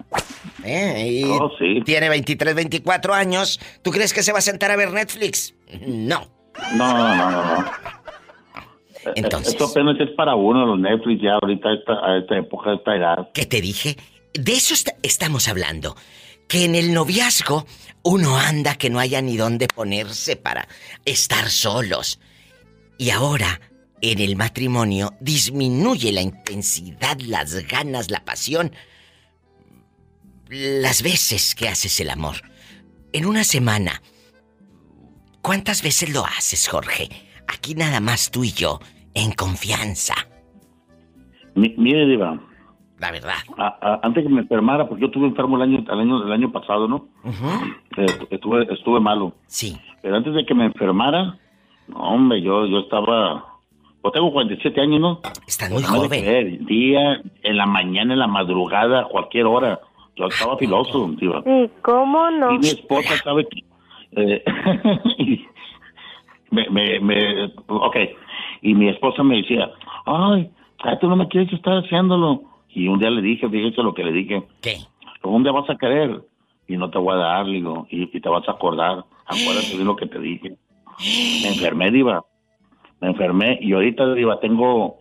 [0.64, 1.24] ¿Eh?
[1.26, 1.80] Oh, sí.
[1.84, 3.58] Tiene 23, 24 años.
[3.82, 5.54] ¿Tú crees que se va a sentar a ver Netflix?
[5.86, 6.30] No.
[6.74, 7.62] No, no, no, no.
[7.62, 7.70] no.
[9.14, 9.52] Entonces.
[9.54, 12.74] Esto apenas es para uno, los Netflix, ya ahorita a esta, a esta época, a
[12.74, 13.28] esta edad.
[13.32, 13.96] ¿Qué te dije?
[14.34, 15.96] De eso est- estamos hablando.
[16.48, 17.66] Que en el noviazgo
[18.02, 20.66] uno anda que no haya ni dónde ponerse para
[21.04, 22.20] estar solos.
[22.96, 23.60] Y ahora,
[24.00, 28.72] en el matrimonio, disminuye la intensidad, las ganas, la pasión,
[30.48, 32.36] las veces que haces el amor.
[33.12, 34.02] En una semana,
[35.42, 37.08] ¿cuántas veces lo haces, Jorge?
[37.46, 38.80] Aquí nada más tú y yo,
[39.14, 40.14] en confianza.
[41.54, 42.40] Mi- mire, Diva,
[43.00, 43.34] La verdad.
[43.56, 46.32] a- a- antes que me enfermara, porque yo estuve enfermo el año, el año, el
[46.32, 47.06] año pasado, ¿no?
[47.96, 49.32] Eh, estuve, estuve malo.
[49.46, 49.76] Sí.
[50.02, 51.36] Pero antes de que me enfermara,
[51.88, 53.44] no, hombre, yo, yo estaba...
[54.00, 55.20] Pues tengo 47 años, ¿no?
[55.46, 56.08] Estás muy No joven.
[56.08, 59.80] creer, día, en la mañana, en la madrugada, a cualquier hora.
[60.16, 61.42] Yo estaba filoso, Diva.
[61.46, 62.52] ¿Y cómo no?
[62.52, 63.62] Y mi esposa sabe que...
[64.12, 64.44] eh,
[65.18, 65.44] y
[66.50, 67.96] me, me, me, ok.
[68.62, 69.70] Y mi esposa me decía,
[70.06, 72.42] ay, ay, tú no me quieres estar haciéndolo.
[72.70, 74.42] Y un día le dije, fíjese lo que le dije.
[74.60, 74.76] ¿Qué?
[75.22, 76.22] Un día vas a querer
[76.66, 79.04] y no te voy a dar, digo, y, y te vas a acordar.
[79.26, 80.56] Acuérdate de lo que te dije.
[81.42, 82.24] Me enfermé, Diva.
[83.00, 84.96] Me enfermé y ahorita, Diva, tengo,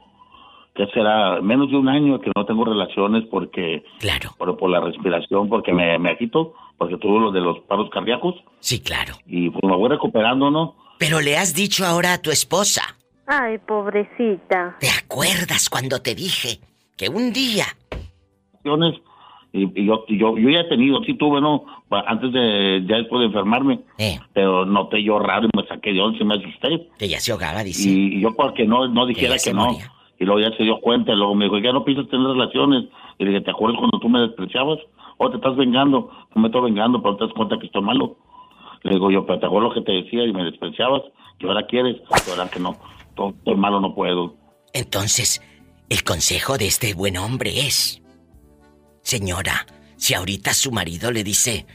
[0.76, 1.42] ¿qué será?
[1.42, 3.84] Menos de un año que no tengo relaciones porque...
[4.00, 4.32] Claro.
[4.38, 8.36] Por, por la respiración, porque me, me agito, porque tuve lo de los paros cardíacos.
[8.60, 9.16] Sí, claro.
[9.26, 10.76] Y pues me voy recuperando, ¿no?
[11.00, 12.82] Pero le has dicho ahora a tu esposa.
[13.26, 14.78] Ay, pobrecita.
[14.80, 16.60] ¿Te acuerdas cuando te dije
[16.98, 17.66] que un día...
[19.54, 21.64] Y, y yo, y yo, yo ya he tenido, sí tuve, ¿no?
[21.90, 23.80] Antes de, ya después de enfermarme.
[23.98, 24.20] Eh.
[24.34, 26.90] Pero noté yo raro y me saqué de once, me asusté.
[27.00, 27.90] Que ya se ahogaba, dice.
[27.90, 29.66] Y, y yo porque no, no dijera que, no.
[29.66, 29.92] moría.
[30.20, 32.86] Y luego ya se dio cuenta, y luego me dijo, ya no piensas tener relaciones.
[33.18, 34.80] Y le dije, ¿te acuerdas cuando tú me despreciabas?
[35.18, 36.12] ¿O te estás vengando?
[36.36, 38.18] No me estoy vengando, pero te das cuenta que estoy malo.
[38.84, 41.04] Le digo yo, pero te acuerdas lo que te decía y me despreciabas.
[41.40, 41.96] Y ahora quieres,
[42.28, 42.76] y ahora que no.
[43.10, 44.36] Estoy malo, no puedo.
[44.74, 45.42] Entonces,
[45.90, 48.02] el consejo de este buen hombre es...
[49.02, 49.66] Señora,
[49.98, 51.66] si ahorita su marido le dice...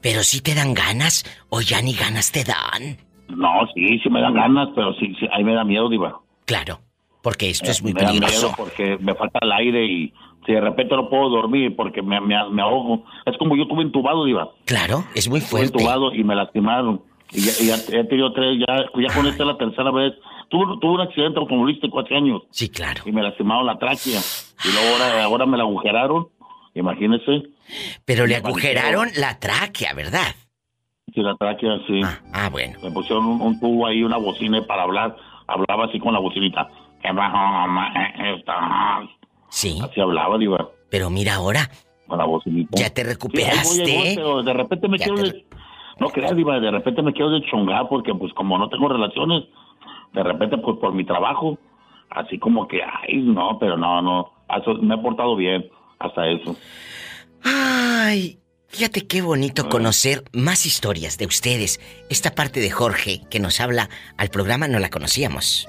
[0.00, 2.96] ¿pero si te dan ganas o ya ni ganas te dan?
[3.28, 6.20] No, sí, sí me dan ganas, pero sí, sí ahí me da miedo, Diva.
[6.44, 6.80] Claro,
[7.22, 8.46] porque esto es Eh, muy me da peligroso.
[8.48, 10.12] miedo porque me falta el aire y
[10.46, 13.04] si de repente no puedo dormir porque me, me, me ahogo.
[13.26, 14.50] Es como yo estuve entubado, Diva.
[14.64, 15.78] Claro, es muy Estuve fuerte.
[15.78, 17.02] entubado y me lastimaron.
[17.34, 20.12] Y ya, y ya he tenido tres, ya, ya con esta es la tercera vez.
[20.48, 22.42] Tuve, tuve un accidente automovilístico hace años.
[22.50, 23.02] Sí, claro.
[23.06, 24.20] Y me lastimaron la tráquea.
[24.64, 26.28] Y luego ahora, ahora me la agujeraron.
[26.74, 27.44] Imagínese.
[28.04, 30.34] Pero le agujeraron la tráquea, ¿verdad?
[31.14, 32.00] Sí, la tráquea, sí.
[32.32, 32.78] Ah, bueno.
[32.82, 35.16] Me pusieron un, un tubo ahí, una bocina para hablar.
[35.46, 36.68] Hablaba así con la bocinita.
[39.50, 39.78] Sí.
[39.82, 40.68] Así hablaba, Diva.
[40.90, 41.70] Pero mira ahora,
[42.06, 42.78] Con la bocinita.
[42.78, 43.82] ya te Sí, ahí voy, recuperaste.
[43.82, 45.22] ahí voy, pero de repente me Ya quiero...
[45.22, 45.46] te de-
[46.00, 49.44] No creas, Diva, de repente me quiero deschongar porque, pues, como no tengo relaciones,
[50.12, 51.58] de repente, pues, por mi trabajo,
[52.10, 54.32] así como que, ay, no, pero no, no.
[54.60, 56.56] Eso- me he portado bien hasta eso.
[57.44, 61.80] Ay, fíjate qué bonito conocer más historias de ustedes.
[62.10, 65.68] Esta parte de Jorge que nos habla al programa no la conocíamos.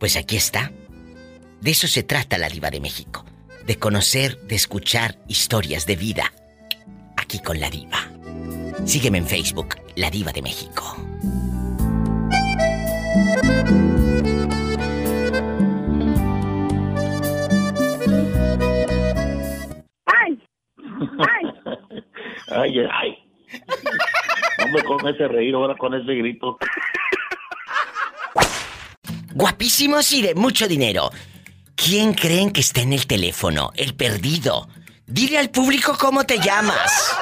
[0.00, 0.72] Pues aquí está.
[1.60, 3.24] De eso se trata la diva de México.
[3.66, 6.32] De conocer, de escuchar historias de vida.
[7.16, 7.98] Aquí con la diva.
[8.84, 10.96] Sígueme en Facebook, La Diva de México.
[20.06, 20.38] ¡Ay!
[22.50, 23.18] Ay, ay.
[24.64, 26.58] Hombre, con ese reír, ahora con ese grito.
[29.34, 31.10] Guapísimos y de mucho dinero.
[31.76, 33.70] ¿Quién creen que está en el teléfono?
[33.76, 34.68] El perdido.
[35.06, 37.16] Dile al público cómo te llamas.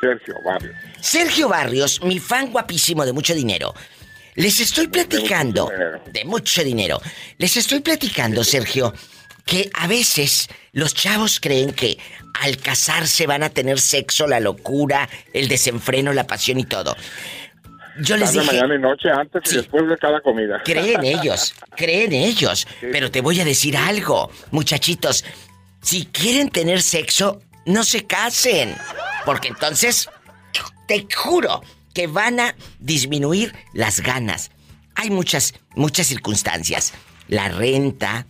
[0.00, 0.76] Sergio Barrios.
[1.00, 3.74] Sergio Barrios, mi fan guapísimo de mucho dinero.
[4.36, 5.68] Les estoy platicando
[6.12, 7.00] de mucho dinero.
[7.38, 8.94] Les estoy platicando, Sergio,
[9.44, 11.98] que a veces los chavos creen que
[12.40, 16.96] al casarse van a tener sexo, la locura, el desenfreno, la pasión y todo.
[18.00, 20.62] Yo les dije, mañana y noche, antes y después de cada comida.
[20.64, 22.68] creen ellos, creen ellos.
[22.80, 25.24] Pero te voy a decir algo, muchachitos.
[25.82, 28.74] Si quieren tener sexo, no se casen.
[29.24, 30.08] Porque entonces,
[30.86, 31.62] te juro
[31.94, 34.50] que van a disminuir las ganas.
[34.94, 36.92] Hay muchas, muchas circunstancias.
[37.28, 38.26] La renta,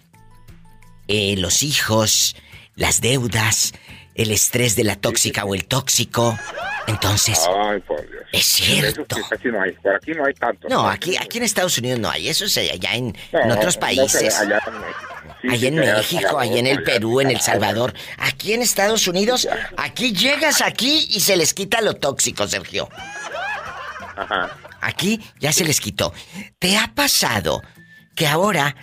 [1.07, 2.35] eh, los hijos,
[2.74, 3.72] las deudas,
[4.14, 6.37] el estrés de la tóxica o el tóxico.
[6.88, 8.22] Entonces, Ay, por Dios.
[8.33, 9.16] es cierto.
[9.16, 9.72] Sí, casi no hay.
[9.72, 10.68] Por aquí no hay tanto.
[10.68, 12.29] No, aquí, aquí en Estados Unidos no hay.
[12.29, 14.35] Eso es allá en, No, en otros países.
[14.40, 15.14] pero allá en México.
[15.42, 17.94] Sí, sí, en México, allá en el Perú, en El Salvador.
[18.18, 22.88] Aquí en Estados Unidos, aquí llegas aquí y se les quita lo tóxico, Sergio.
[24.16, 24.51] Ajá.
[24.81, 26.12] Aquí ya se les quitó.
[26.59, 27.62] ¿Te ha pasado
[28.16, 28.74] que ahora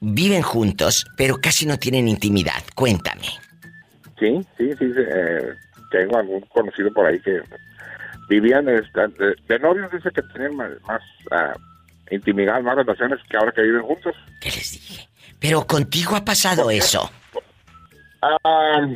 [0.00, 2.62] viven juntos, pero casi no tienen intimidad?
[2.74, 3.28] Cuéntame.
[4.18, 4.92] Sí, sí, sí.
[4.96, 5.54] eh,
[5.90, 7.40] tengo algún conocido por ahí que
[8.28, 11.52] vivían este, de, de novios, dice que tenían más, más ah,
[12.10, 14.14] intimidad, más relaciones que ahora que viven juntos.
[14.40, 15.09] ¿Qué les dije?
[15.40, 17.10] Pero contigo ha pasado eso.
[18.22, 18.86] Ah,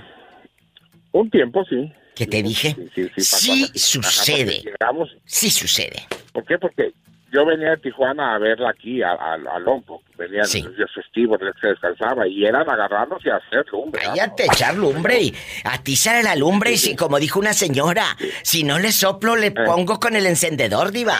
[1.12, 1.92] un tiempo, sí.
[2.14, 2.76] ¿Qué te dije?
[2.94, 3.64] Sí, sí, Sí.
[3.64, 4.44] Ajá, sucede.
[4.56, 6.06] porque llegamos, Sí sucede.
[6.32, 6.58] ¿Por qué?
[6.58, 6.92] Porque
[7.32, 10.02] yo venía de Tijuana a verla aquí, a, a, a Lompo.
[10.16, 10.62] Venía Sí.
[10.62, 14.02] los días festivos, que descansaba, y eran agarrarnos y hacer lumbre.
[14.04, 18.78] Cállate, echar lumbre y atizar la lumbre y si, como dijo una señora, si no
[18.78, 21.16] le soplo, le pongo con el encendedor, diva.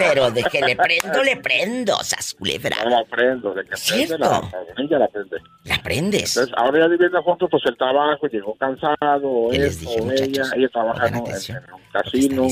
[0.00, 2.76] Pero de que le prendo, le prendo, sas culebra.
[2.84, 4.18] No la aprendo, de que ¿Cierto?
[4.18, 4.50] la, la-
[4.82, 5.36] ella la aprende.
[5.64, 6.36] La prendes.
[6.36, 10.52] Entonces, ahora ya viviendo juntos, pues el trabajo, llegó cansado, ¿Qué les dije, ella, muchachos?
[10.56, 12.48] ella trabaja en, un- en un casino,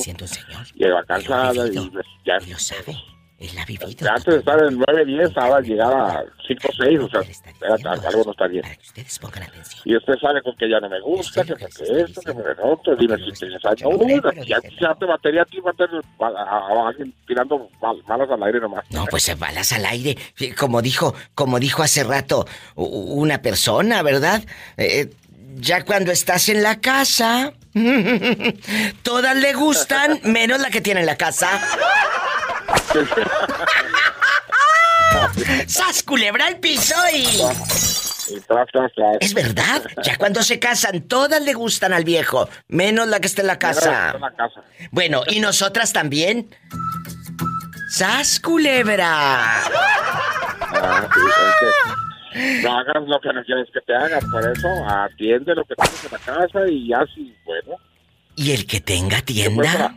[0.75, 2.35] llega cansada y pues, ya...
[2.49, 2.97] Lo sabe,
[3.39, 4.11] él la ha vivido.
[4.11, 7.21] Antes de estar en 9, 10, ahora llegar a 5, 6, o sea,
[7.63, 8.65] era, algo no está bien.
[9.85, 12.73] Y usted sale con que ya no me gusta, que porque esto, que porque lo
[12.73, 13.91] otro, dime si tienes algo.
[13.91, 15.73] Uy, ya, ya te batería a ti, va
[16.19, 18.85] a alguien tirando malas al aire nomás.
[18.91, 20.19] No, pues balas al aire.
[20.59, 24.43] Como dijo, como dijo hace rato una persona, ¿verdad?
[24.77, 25.11] Eh,
[25.55, 27.53] ya cuando estás en la casa,
[29.03, 31.61] todas le gustan, menos la que tiene en la casa.
[35.67, 37.27] ¡Sas culebra al piso y...
[38.31, 39.17] Y tras, tras, tras.
[39.21, 43.41] Es verdad, ya cuando se casan, todas le gustan al viejo, menos la que está
[43.41, 44.11] en la casa.
[44.15, 44.61] En la casa.
[44.91, 46.55] Bueno, ¿y nosotras también?
[47.91, 49.63] ¡Sas, culebra!
[49.65, 51.67] Ah, sí, es que
[52.63, 56.05] no hagas lo que no quieres que te hagan, por eso atiende lo que tienes
[56.05, 57.77] en la casa y ya sí, bueno.
[58.37, 59.95] ¿Y el que tenga tienda?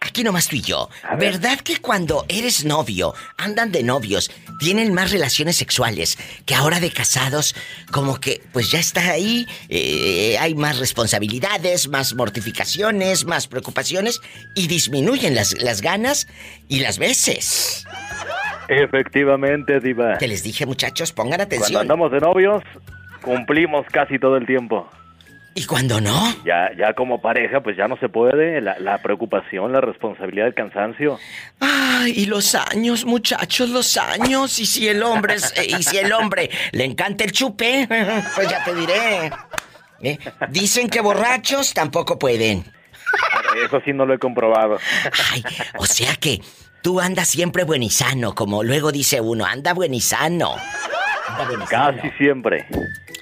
[0.00, 0.88] Aquí nomás tú y yo.
[1.18, 6.16] ¿Verdad que cuando eres novio, andan de novios, tienen más relaciones sexuales
[6.46, 7.54] que ahora de casados?
[7.92, 14.22] Como que, pues ya está ahí, eh, hay más responsabilidades, más mortificaciones, más preocupaciones
[14.54, 16.26] y disminuyen las, las ganas
[16.68, 17.86] y las veces.
[18.68, 20.16] Efectivamente, Diva.
[20.16, 21.82] Te les dije, muchachos, pongan Cuando atención.
[21.82, 22.62] andamos de novios,
[23.20, 24.88] cumplimos casi todo el tiempo.
[25.58, 26.36] ¿Y cuando no?
[26.44, 28.60] Ya, ya como pareja, pues ya no se puede.
[28.60, 31.18] La, la preocupación, la responsabilidad, el cansancio.
[31.58, 34.56] Ay, y los años, muchachos, los años.
[34.60, 37.88] Y si el hombre es- eh, y si el hombre le encanta el chupe,
[38.36, 39.30] pues ya te diré.
[40.00, 40.18] ¿Eh?
[40.50, 42.64] Dicen que borrachos tampoco pueden.
[43.66, 44.78] Eso sí no lo he comprobado.
[45.32, 45.42] Ay,
[45.76, 46.40] o sea que
[46.82, 50.54] tú andas siempre buenizano, como luego dice uno, anda buenizano.
[51.68, 52.66] Casi siempre.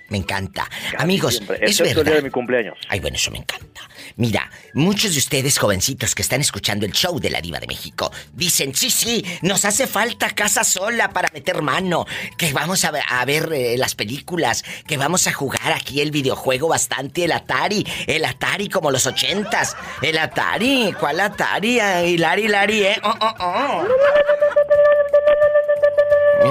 [0.09, 0.69] Me encanta.
[0.99, 1.57] Amigos, Siempre.
[1.63, 2.17] es Excepto el día verdad.
[2.19, 2.79] de mi cumpleaños.
[2.89, 3.81] Ay, bueno, eso me encanta.
[4.15, 8.13] Mira, muchos de ustedes, jovencitos que están escuchando el show de la Diva de México,
[8.33, 12.07] dicen, sí, sí, nos hace falta casa sola para meter mano,
[12.39, 16.13] que vamos a ver, a ver, eh, las películas, que vamos a jugar aquí el
[16.13, 21.81] videojuego bastante, el Atari, el Atari como los ochentas, el Atari, ¿cuál Atari?
[21.81, 23.01] Hilari, Hilari, ¿eh?
[23.03, 23.85] Oh, oh, oh.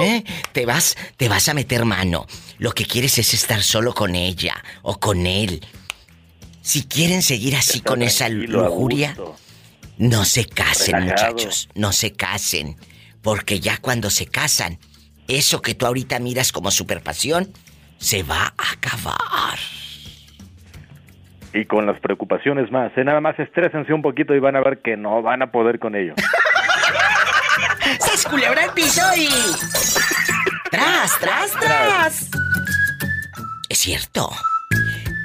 [0.00, 0.24] ¿Eh?
[0.52, 2.26] Te vas, te vas a meter mano.
[2.58, 5.64] Lo que quieres es estar solo con ella o con él.
[6.62, 9.16] Si quieren seguir así con esa lujuria,
[9.98, 11.32] no se casen, Relajado.
[11.32, 11.68] muchachos.
[11.74, 12.76] No se casen.
[13.22, 14.78] Porque ya cuando se casan,
[15.28, 17.52] eso que tú ahorita miras como superpasión,
[17.98, 19.58] se va a acabar.
[21.52, 22.92] Y con las preocupaciones más.
[22.96, 23.04] ¿eh?
[23.04, 25.94] Nada más estrésense un poquito y van a ver que no van a poder con
[25.94, 26.14] ello.
[28.16, 29.28] ¡Se culebra el piso y...
[30.70, 32.26] ¡Tras, tras, tras!
[33.68, 34.30] Es cierto.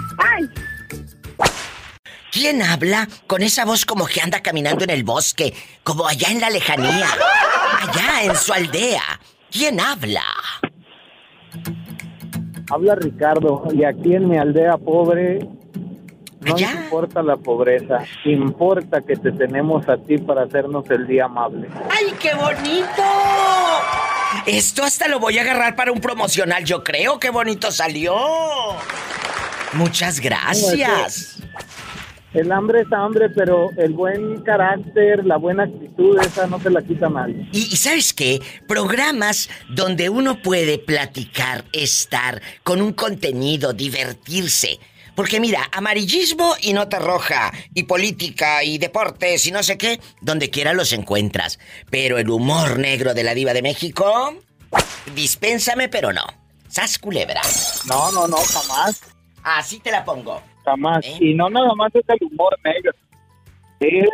[2.32, 5.54] ¿Quién habla con esa voz como que anda caminando en el bosque,
[5.84, 7.08] como allá en la lejanía?
[7.82, 9.20] Allá en su aldea.
[9.52, 10.24] ¿Quién habla?
[12.72, 15.40] Habla Ricardo, y aquí en mi aldea pobre
[16.42, 21.68] no importa la pobreza, importa que te tenemos a ti para hacernos el día amable.
[21.90, 23.04] ¡Ay, qué bonito!
[24.46, 27.20] Esto hasta lo voy a agarrar para un promocional, yo creo.
[27.20, 28.16] ¡Qué bonito salió!
[29.74, 31.39] Muchas gracias.
[32.34, 36.84] El hambre es hambre, pero el buen carácter, la buena actitud, esa no te la
[36.84, 37.48] quita nadie.
[37.52, 38.40] Y, ¿sabes qué?
[38.68, 44.80] Programas donde uno puede platicar, estar con un contenido, divertirse.
[45.16, 50.52] Porque mira, amarillismo y nota roja, y política y deportes y no sé qué, donde
[50.52, 51.60] quiera los encuentras.
[51.90, 54.36] Pero el humor negro de la diva de México,
[55.16, 56.26] dispénsame pero no.
[56.68, 57.42] Sas culebra.
[57.88, 59.02] No, no, no, jamás.
[59.44, 60.42] Así te la pongo.
[60.70, 61.06] Jamás.
[61.06, 61.18] ¿Eh?
[61.22, 62.92] Y no nada más es el humor negro.
[63.80, 64.10] Es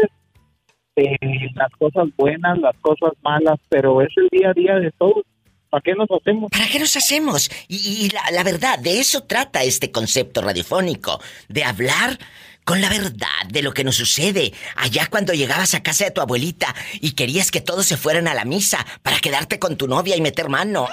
[0.95, 1.18] eh,
[1.56, 5.24] las cosas buenas, las cosas malas, pero es el día a día de todos.
[5.70, 6.51] ¿Para qué nos hacemos?
[6.51, 7.49] ¿Para qué nos hacemos?
[7.68, 12.18] Y, y la, la verdad, de eso trata este concepto radiofónico, de hablar
[12.66, 16.20] con la verdad de lo que nos sucede allá cuando llegabas a casa de tu
[16.20, 20.18] abuelita y querías que todos se fueran a la misa para quedarte con tu novia
[20.18, 20.88] y meter mano.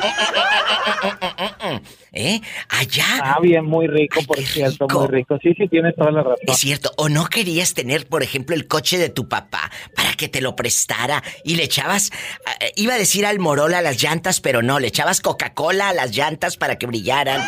[2.12, 2.42] ¿Eh?
[2.68, 3.06] Allá.
[3.22, 5.38] Ah, bien, muy rico, por cierto, muy rico.
[5.42, 6.44] Sí, sí, tienes toda la razón.
[6.46, 6.92] Es cierto.
[6.98, 10.54] ¿O no querías tener, por ejemplo, el coche de tu papá para que te lo
[10.54, 12.10] prestara y le echabas,
[12.60, 15.94] eh, iba a decir al morol a las llantas, pero no, le echabas Coca-Cola a
[15.94, 17.42] las llantas para que brillaran?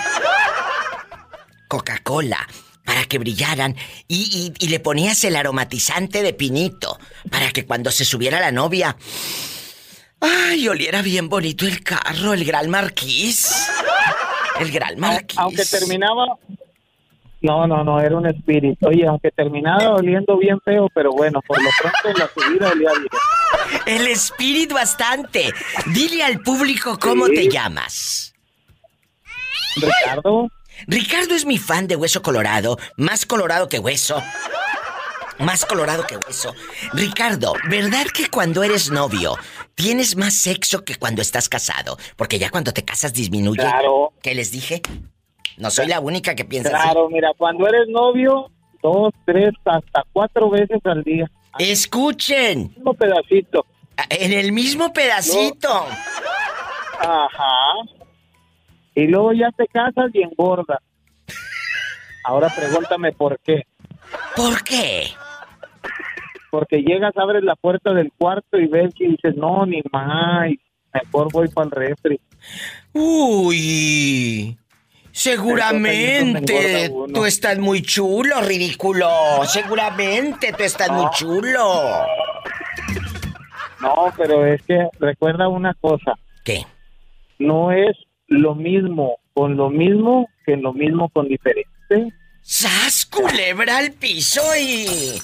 [1.69, 2.49] Coca-Cola
[2.85, 3.77] para que brillaran
[4.09, 6.99] y, y, le ponías el aromatizante de pinito
[7.31, 8.97] para que cuando se subiera la novia
[10.25, 13.69] Ay, oliera bien bonito el carro, el Gran Marquís.
[14.59, 15.39] El Gran Marquís.
[15.39, 16.39] Aunque terminaba.
[17.43, 18.89] No, no, no, era un espíritu.
[18.89, 23.09] Oye, aunque terminaba oliendo bien feo, pero bueno, por lo pronto la subida olía bien.
[23.85, 25.53] El espíritu bastante.
[25.93, 28.35] Dile al público cómo te llamas.
[29.77, 30.49] Ricardo.
[30.87, 34.23] Ricardo es mi fan de Hueso Colorado, más colorado que hueso.
[35.39, 36.55] Más colorado que hueso.
[36.93, 39.35] Ricardo, ¿verdad que cuando eres novio
[39.75, 41.99] tienes más sexo que cuando estás casado?
[42.17, 43.63] Porque ya cuando te casas disminuye.
[43.63, 44.13] Claro.
[44.23, 44.81] ¿Qué les dije?
[45.57, 46.83] No soy la única que piensa así.
[46.85, 48.51] Claro, mira, cuando eres novio,
[48.83, 51.31] dos, tres, hasta cuatro veces al día.
[51.59, 52.61] Escuchen.
[52.61, 53.67] En el mismo pedacito.
[54.09, 55.87] En el mismo pedacito.
[57.01, 58.04] Ajá.
[58.95, 60.79] Y luego ya te casas y engordas.
[62.25, 63.67] Ahora pregúntame por qué.
[64.37, 65.09] ¿Por qué?
[66.51, 70.51] Porque llegas, abres la puerta del cuarto y ves y dices, no, ni más,
[70.93, 72.21] mejor voy para el refri.
[72.93, 74.57] Uy,
[75.11, 79.09] seguramente tú estás muy chulo, ridículo.
[79.47, 82.07] Seguramente tú estás muy chulo.
[83.81, 86.15] No, pero es que recuerda una cosa.
[86.45, 86.65] ¿Qué?
[87.39, 87.97] No es
[88.29, 92.13] lo mismo con lo mismo que lo mismo con diferente.
[92.43, 95.19] ¡Sas, culebra al piso y...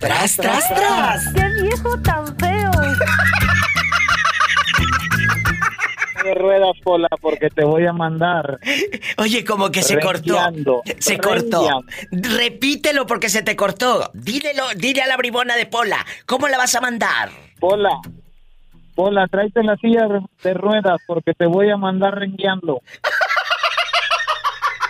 [0.00, 1.32] ¡Tras, tras, tras!
[1.34, 2.70] ¡Qué viejo tan feo!
[6.24, 8.58] de ruedas, Pola, porque te voy a mandar.
[9.18, 10.82] Oye, como que se cortó.
[10.98, 11.82] Se cortó.
[12.10, 14.10] Repítelo porque se te cortó.
[14.14, 16.04] Dídelo, dile a la bribona de Pola.
[16.26, 17.30] ¿Cómo la vas a mandar?
[17.58, 18.00] Pola,
[19.00, 20.06] Pola, tráete la silla
[20.42, 22.82] de ruedas porque te voy a mandar rengueando.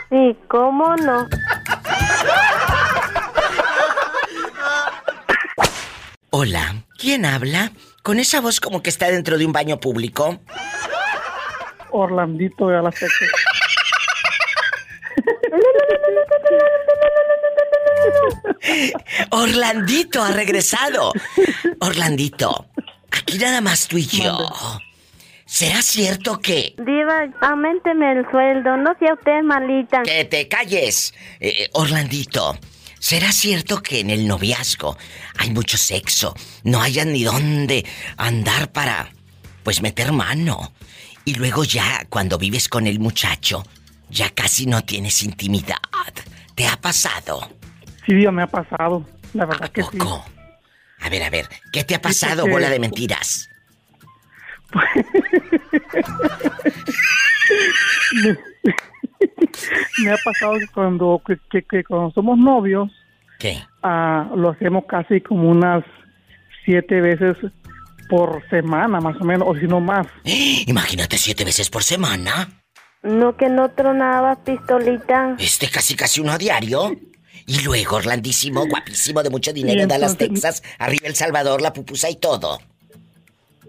[0.08, 1.28] Sí, ¿cómo no?
[6.30, 7.70] Hola, ¿quién habla?
[8.02, 10.40] Con esa voz como que está dentro de un baño público.
[11.92, 13.30] Orlandito de la Texas.
[19.30, 21.12] Orlandito ha regresado.
[21.78, 22.66] Orlandito,
[23.10, 24.50] aquí nada más tú y yo.
[25.46, 26.74] ¿Será cierto que...
[26.78, 30.02] Diva, aumenteme el sueldo, no sea usted malita.
[30.02, 31.12] Que te calles.
[31.40, 32.56] Eh, Orlandito,
[33.00, 34.96] ¿será cierto que en el noviazgo
[35.38, 36.34] hay mucho sexo?
[36.62, 37.84] No hayan ni dónde
[38.16, 39.10] andar para,
[39.64, 40.72] pues, meter mano.
[41.24, 43.64] Y luego ya, cuando vives con el muchacho,
[44.08, 45.78] ya casi no tienes intimidad.
[46.54, 47.50] ¿Te ha pasado?
[48.06, 49.04] Sí, Dios, me ha pasado.
[49.34, 49.98] La verdad que sí.
[51.00, 53.48] A ver, a ver, ¿qué te ha pasado, bola de mentiras?
[59.98, 62.90] me, ha pasado que cuando, que, cuando somos novios,
[63.38, 63.62] ¿Qué?
[63.82, 65.82] Ah, lo hacemos casi como unas
[66.64, 67.36] siete veces
[68.10, 70.06] por semana, más o menos, o si no más.
[70.66, 72.48] Imagínate siete veces por semana.
[73.02, 75.36] No que no tronaba pistolita.
[75.38, 76.90] Este casi casi uno a diario.
[77.46, 82.10] Y luego, Orlandísimo, guapísimo, de mucho dinero, da las Texas, arriba El Salvador, la pupusa
[82.10, 82.58] y todo.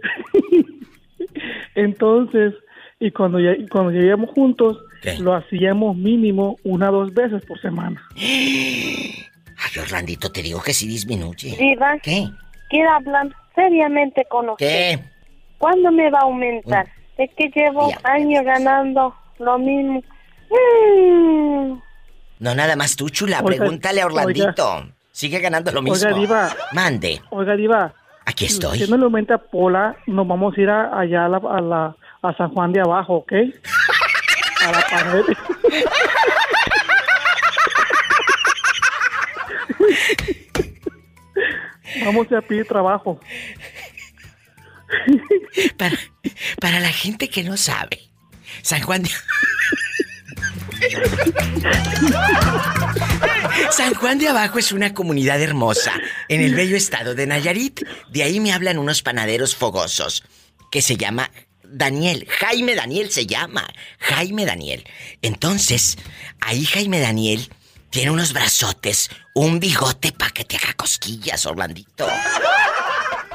[1.75, 2.53] Entonces,
[2.99, 4.77] y cuando, ya, cuando lleguemos juntos,
[5.19, 8.01] lo hacíamos mínimo una o dos veces por semana.
[8.15, 11.55] Ay, Orlandito, te digo que sí disminuye.
[11.57, 12.27] Diva, ¿Qué?
[12.69, 14.67] Quiero hablar seriamente con usted.
[14.67, 14.99] ¿Qué?
[15.57, 16.87] ¿Cuándo me va a aumentar?
[17.17, 20.01] Es que llevo años ganando lo mismo.
[20.49, 21.79] Mm.
[22.41, 23.43] No, nada más tú, chula.
[23.43, 24.87] Pregúntale a Orlandito.
[25.11, 26.07] Sigue ganando lo mismo.
[26.07, 26.55] Oiga, Diva.
[26.73, 27.21] Mande.
[27.29, 27.93] Oiga, Diva.
[28.25, 28.79] Aquí estoy.
[28.79, 31.95] Si no le aumenta Pola, nos vamos a ir a, allá a, la, a, la,
[32.23, 33.31] a San Juan de Abajo, ¿ok?
[34.65, 35.25] A la pared.
[42.05, 43.19] Vamos a pedir trabajo.
[45.77, 45.95] Para,
[46.59, 47.99] para la gente que no sabe,
[48.63, 49.11] San Juan de...
[53.71, 55.93] San Juan de Abajo es una comunidad hermosa
[56.27, 57.81] en el bello estado de Nayarit.
[58.09, 60.23] De ahí me hablan unos panaderos fogosos
[60.71, 61.31] que se llama
[61.63, 62.27] Daniel.
[62.29, 63.67] Jaime Daniel se llama.
[63.99, 64.83] Jaime Daniel.
[65.21, 65.97] Entonces,
[66.39, 67.49] ahí Jaime Daniel
[67.89, 72.07] tiene unos brazotes, un bigote para que te haga cosquillas, Orlandito.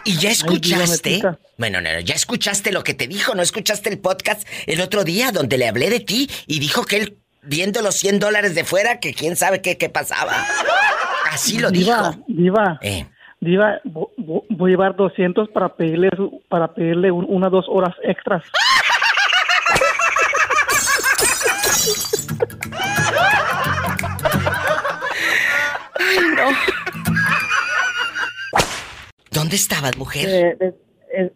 [0.05, 1.21] ¿Y ya escuchaste?
[1.59, 5.03] Bueno, no, no, ya escuchaste lo que te dijo, ¿no escuchaste el podcast el otro
[5.03, 8.65] día donde le hablé de ti y dijo que él, viendo los 100 dólares de
[8.65, 10.33] fuera, que quién sabe qué, qué pasaba?
[11.33, 12.25] Así lo diva, dijo.
[12.29, 13.07] Diva, Eh.
[13.41, 16.11] Diva, vo- vo- voy a llevar 200 para pedirle,
[16.49, 18.43] para pedirle un- unas dos horas extras.
[25.99, 26.49] Ay, no.
[29.31, 30.29] ¿Dónde estabas, mujer?
[30.61, 30.73] Eh,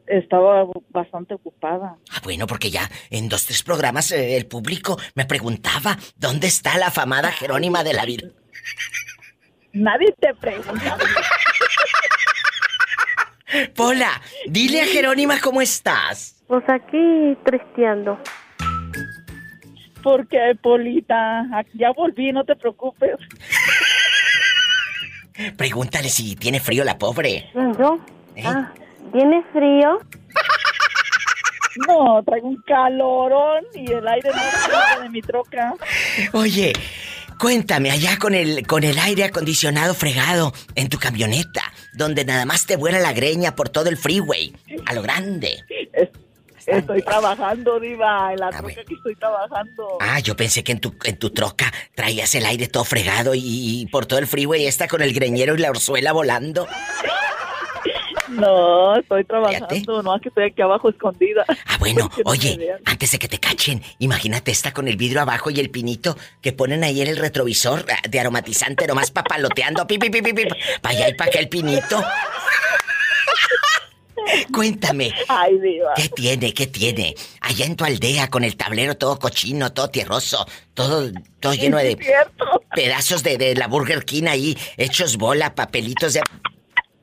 [0.07, 1.97] estaba bastante ocupada.
[2.11, 6.79] Ah, bueno, porque ya en dos, tres programas eh, el público me preguntaba ¿Dónde está
[6.79, 8.29] la afamada Jerónima de la vida?
[9.73, 10.97] Nadie te pregunta.
[13.75, 16.41] Pola, dile a Jerónima cómo estás.
[16.47, 18.19] Pues aquí tristeando.
[20.03, 21.41] ¿Por qué, Polita?
[21.53, 23.17] Ah, Ya volví, no te preocupes.
[25.57, 27.51] Pregúntale si tiene frío la pobre.
[27.55, 27.99] ¿Yo?
[28.45, 28.73] Ah,
[29.13, 29.99] ¿Tienes frío?
[31.87, 35.75] No, traigo un calorón y el aire no de mi troca.
[36.33, 36.73] Oye,
[37.39, 41.63] cuéntame allá con el con el aire acondicionado fregado en tu camioneta,
[41.95, 44.53] donde nada más te vuela la greña por todo el freeway,
[44.87, 45.65] a lo grande.
[46.67, 49.99] Estoy trabajando, Diva, en la troca que estoy trabajando.
[50.01, 53.43] Ah, yo pensé que en tu en tu troca traías el aire todo fregado y,
[53.43, 56.67] y por todo el freeway está con el greñero y la orzuela volando.
[58.31, 61.45] No, estoy trabajando, no es que estoy aquí abajo escondida.
[61.49, 65.51] Ah, bueno, no oye, antes de que te cachen, imagínate esta con el vidrio abajo
[65.51, 69.99] y el pinito que ponen ahí en el retrovisor ah, de aromatizante nomás papaloteando, pi,
[69.99, 70.45] pi, pi, pi, pi,
[70.81, 72.03] pa' allá y pa' acá el pinito.
[74.53, 75.95] Cuéntame, Ay, Diva.
[75.97, 77.15] ¿qué tiene, qué tiene?
[77.41, 81.11] Allá en tu aldea con el tablero todo cochino, todo tierroso, todo,
[81.41, 81.99] todo lleno de
[82.75, 86.23] pedazos de, de la Burger King ahí, hechos bola, papelitos de,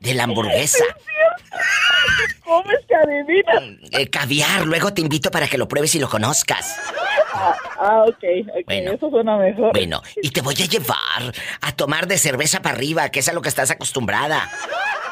[0.00, 0.84] de la hamburguesa.
[2.44, 3.62] ¿Cómo es que adivinas?
[3.92, 6.78] Eh, caviar, luego te invito para que lo pruebes y lo conozcas.
[7.34, 8.24] Ah, ah, ok,
[8.66, 8.92] Bueno.
[8.92, 9.72] eso suena mejor.
[9.72, 13.32] Bueno, y te voy a llevar a tomar de cerveza para arriba, que es a
[13.32, 14.50] lo que estás acostumbrada.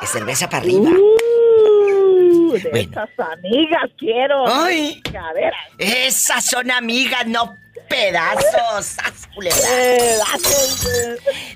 [0.00, 0.90] De cerveza para arriba.
[0.90, 2.90] Uh, de Bueno.
[2.90, 4.44] esas amigas quiero.
[4.46, 5.00] Ay.
[5.02, 5.60] Caderas.
[5.78, 7.56] Esas son amigas, no
[7.88, 8.96] pedazos.
[9.36, 10.86] Pedazos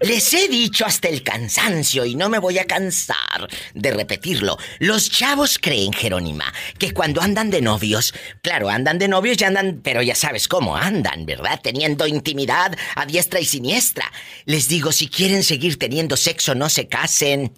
[0.00, 4.58] Les he dicho hasta el cansancio y no me voy a cansar de repetirlo.
[4.78, 9.80] Los chavos creen, Jerónima, que cuando andan de novios, claro, andan de novios y andan,
[9.82, 11.60] pero ya sabes cómo andan, ¿verdad?
[11.62, 14.10] Teniendo intimidad a diestra y siniestra.
[14.44, 17.52] Les digo, si quieren seguir teniendo sexo, no se casen.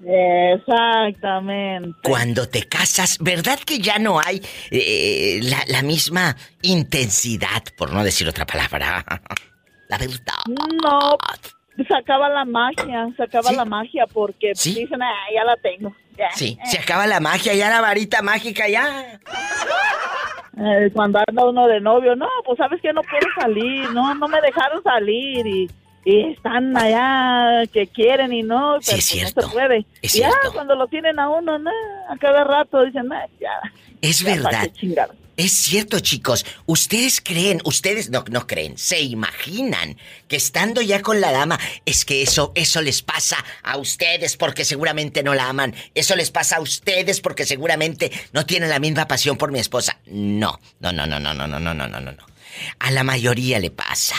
[0.00, 1.98] Exactamente.
[2.02, 4.40] Cuando te casas, ¿verdad que ya no hay
[4.70, 9.04] eh, la, la misma intensidad, por no decir otra palabra?
[9.88, 10.34] La verdad.
[10.46, 11.16] No,
[11.86, 15.94] se acaba la magia, se acaba la magia porque dicen, ah, ya la tengo.
[16.16, 16.30] ya".
[16.34, 19.18] Sí, se acaba la magia, ya la varita mágica, ya.
[20.58, 24.26] Eh, cuando anda uno de novio, no, pues sabes que no puedo salir, no, no
[24.26, 25.70] me dejaron salir y,
[26.08, 29.86] y están allá que quieren y no, pero es pues cierto, no se puede.
[30.00, 30.52] es ya cierto.
[30.54, 31.70] cuando lo tienen a uno, no,
[32.08, 33.50] a cada rato dicen, "Nah, ya.
[34.00, 34.62] Es ya, ¿pa' verdad.
[34.62, 35.10] qué chingar?".
[35.36, 36.46] Es cierto, chicos.
[36.66, 39.96] Ustedes creen, ustedes no, no creen, se imaginan
[40.28, 44.64] que estando ya con la dama, es que eso, eso les pasa a ustedes porque
[44.64, 45.74] seguramente no la aman.
[45.94, 49.98] Eso les pasa a ustedes porque seguramente no tienen la misma pasión por mi esposa.
[50.06, 52.26] No, no, no, no, no, no, no, no, no, no, no.
[52.80, 54.16] A la mayoría le pasa.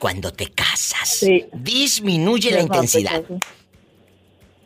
[0.00, 3.22] Cuando te casas, disminuye la Sí, no, pues, intensidad.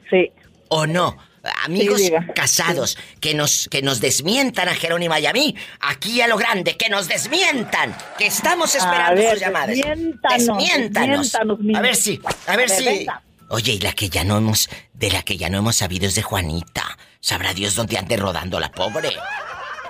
[0.08, 0.30] Sí.
[0.68, 1.16] ¿O no?
[1.64, 6.26] Amigos Sí, casados, que nos, que nos desmientan a Jerónima y a mí, aquí a
[6.26, 9.76] lo grande, que nos desmientan, que estamos esperando ver, sus llamadas.
[9.76, 11.34] desmiéntanos, Desmiéntanos.
[11.34, 12.84] A ver si, a ver A ver, si.
[12.84, 13.22] venga.
[13.50, 16.14] Oye, y la que ya no hemos, de la que ya no hemos sabido es
[16.14, 16.96] de Juanita.
[17.20, 19.10] Sabrá Dios dónde ande rodando la pobre.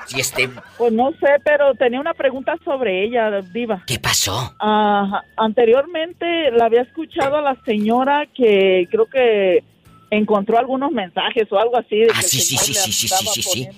[0.07, 0.49] Si este,
[0.79, 3.83] Pues no sé, pero tenía una pregunta sobre ella, Diva.
[3.87, 4.55] ¿qué pasó?
[4.61, 9.63] Ah, anteriormente la había escuchado a la señora que creo que
[10.11, 11.97] encontró algunos mensajes o algo así.
[11.97, 13.69] de Ah, que sí, sí, sí, sí, sí, sí, sí.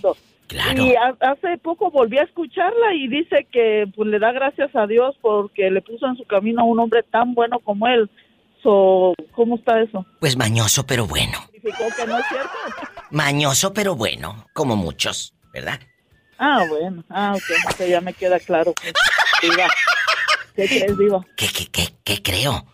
[0.48, 0.80] Claro.
[0.84, 4.86] Y ha- hace poco volví a escucharla y dice que pues le da gracias a
[4.86, 8.08] Dios porque le puso en su camino a un hombre tan bueno como él.
[8.62, 10.06] So, ¿Cómo está eso?
[10.20, 11.38] Pues mañoso pero bueno.
[11.52, 12.50] Que no es cierto.
[13.10, 15.80] Mañoso pero bueno, como muchos, ¿verdad?
[16.38, 17.02] Ah, bueno.
[17.08, 17.42] Ah, ok.
[17.72, 18.72] ok, ya me queda claro.
[18.74, 18.92] pues.
[19.42, 19.68] Diva.
[20.54, 21.24] ¿Qué crees, Diva?
[21.36, 22.66] ¿Qué, qué, qué, qué creo?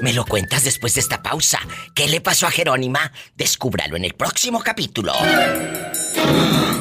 [0.00, 1.58] Me lo cuentas después de esta pausa.
[1.94, 3.12] ¿Qué le pasó a Jerónima?
[3.36, 5.12] Descúbralo en el próximo capítulo.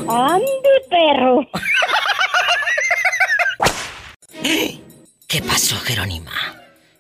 [0.08, 0.46] ¡Ande,
[0.90, 1.48] perro!
[5.28, 6.32] ¿Qué pasó, Jerónima?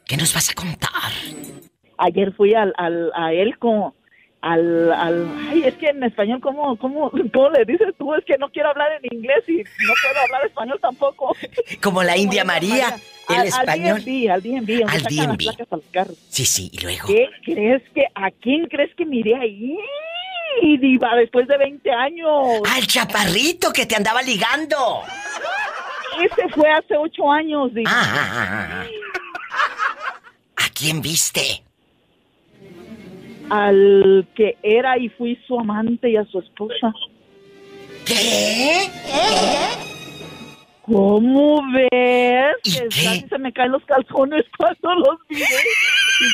[0.05, 1.11] ¿Qué nos vas a contar?
[1.97, 3.95] Ayer fui al, al, a Elco
[4.41, 8.13] al, al, ay, es que en español, ¿cómo, cómo, ¿cómo le dices tú?
[8.15, 11.35] Es que no quiero hablar en inglés y no puedo hablar español tampoco.
[11.81, 12.95] Como la India María,
[13.29, 13.97] el al, español.
[13.97, 15.37] Al DMV, al DMV, Al sacan las DMV.
[15.37, 16.17] placas carros.
[16.29, 17.07] Sí, sí, y luego.
[17.07, 19.77] ¿Qué crees que, a quién crees que miré ahí?
[20.79, 22.61] Diva, después de 20 años.
[22.75, 25.03] Al chaparrito que te andaba ligando.
[26.19, 27.89] Ese fue hace 8 años, Diva.
[27.93, 28.85] Ah, ah, ah.
[30.57, 31.63] ¿A quién viste?
[33.51, 36.93] Al que era y fui su amante y a su esposa.
[38.05, 38.87] ¿Qué?
[40.83, 42.55] ¿Cómo ves?
[42.63, 43.27] ¿Y qué?
[43.27, 45.45] se me caen los calzones cuando los miré.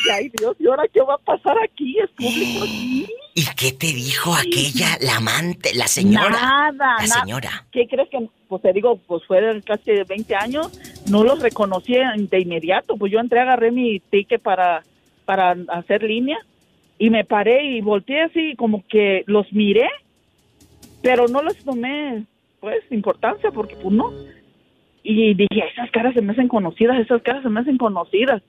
[0.06, 1.96] Y ay Dios, ¿y ahora qué va a pasar aquí?
[1.98, 3.06] ¿Es público aquí?
[3.34, 6.30] ¿Y qué te dijo aquella, la amante, la señora?
[6.30, 7.06] Nada, La nada.
[7.06, 7.66] señora.
[7.72, 10.70] ¿Qué crees que, pues te digo, pues fueron casi 20 años,
[11.10, 14.84] no los reconocí de inmediato, pues yo entré, agarré mi ticket para,
[15.24, 16.38] para hacer línea
[16.98, 19.88] y me paré y volteé así como que los miré,
[21.02, 22.24] pero no les tomé,
[22.60, 24.12] pues, importancia porque pues no.
[25.02, 28.42] Y dije, esas caras se me hacen conocidas, esas caras se me hacen conocidas.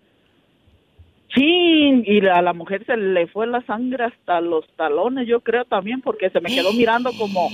[1.34, 5.64] Sí, y a la mujer se le fue la sangre hasta los talones, yo creo
[5.66, 7.50] también, porque se me quedó mirando como,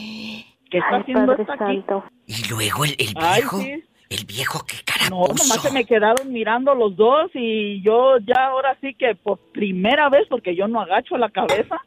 [0.72, 1.84] ¿qué está Ay, haciendo esta aquí?
[2.26, 3.60] Y luego el, el Ay, viejo.
[3.60, 3.84] sí.
[4.10, 5.44] El viejo, qué cara No, puso?
[5.44, 10.10] nomás se me quedaron mirando los dos y yo ya ahora sí que por primera
[10.10, 11.78] vez, porque yo no agacho la cabeza,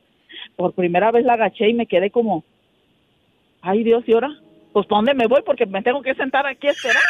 [0.57, 2.45] por primera vez la agaché y me quedé como,
[3.63, 4.31] ay Dios, ¿y ahora?
[4.73, 5.43] Pues ¿para dónde me voy?
[5.47, 7.03] Porque me tengo que sentar aquí a esperar.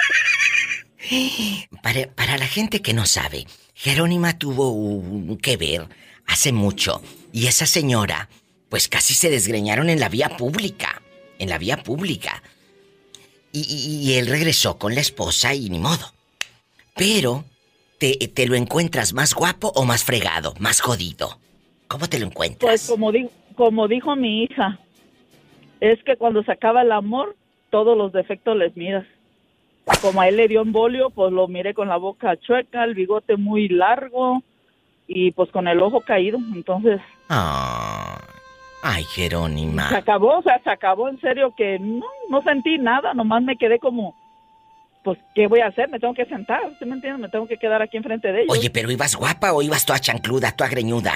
[1.82, 5.86] Para, para la gente que no sabe, Jerónima tuvo un que ver
[6.26, 7.00] hace mucho
[7.32, 8.28] y esa señora,
[8.68, 11.00] pues casi se desgreñaron en la vía pública,
[11.38, 12.42] en la vía pública.
[13.52, 16.12] Y, y- y él regresó con la esposa y ni modo.
[16.94, 17.44] Pero,
[17.98, 21.38] te, ¿te lo encuentras más guapo o más fregado, más jodido?
[21.86, 22.68] ¿Cómo te lo encuentras?
[22.70, 24.78] Pues como, di- como dijo mi hija,
[25.80, 27.36] es que cuando se acaba el amor,
[27.70, 29.06] todos los defectos les miras.
[30.02, 33.36] Como a él le dio embolio, pues lo miré con la boca chueca, el bigote
[33.36, 34.42] muy largo
[35.06, 36.38] y pues con el ojo caído.
[36.54, 38.20] Entonces Ah,
[38.82, 39.88] ay, Jerónima.
[39.88, 43.56] se acabó, o sea, se acabó en serio que no, no sentí nada, nomás me
[43.56, 44.14] quedé como,
[45.04, 45.88] pues, ¿qué voy a hacer?
[45.88, 47.20] Me tengo que sentar, ¿sí me entiendes?
[47.20, 48.56] Me tengo que quedar aquí enfrente de ellos.
[48.56, 51.12] Oye, pero ibas guapa o ibas toda chancluda, toda greñuda.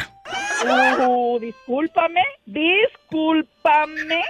[1.07, 4.23] Uh, discúlpame, discúlpame.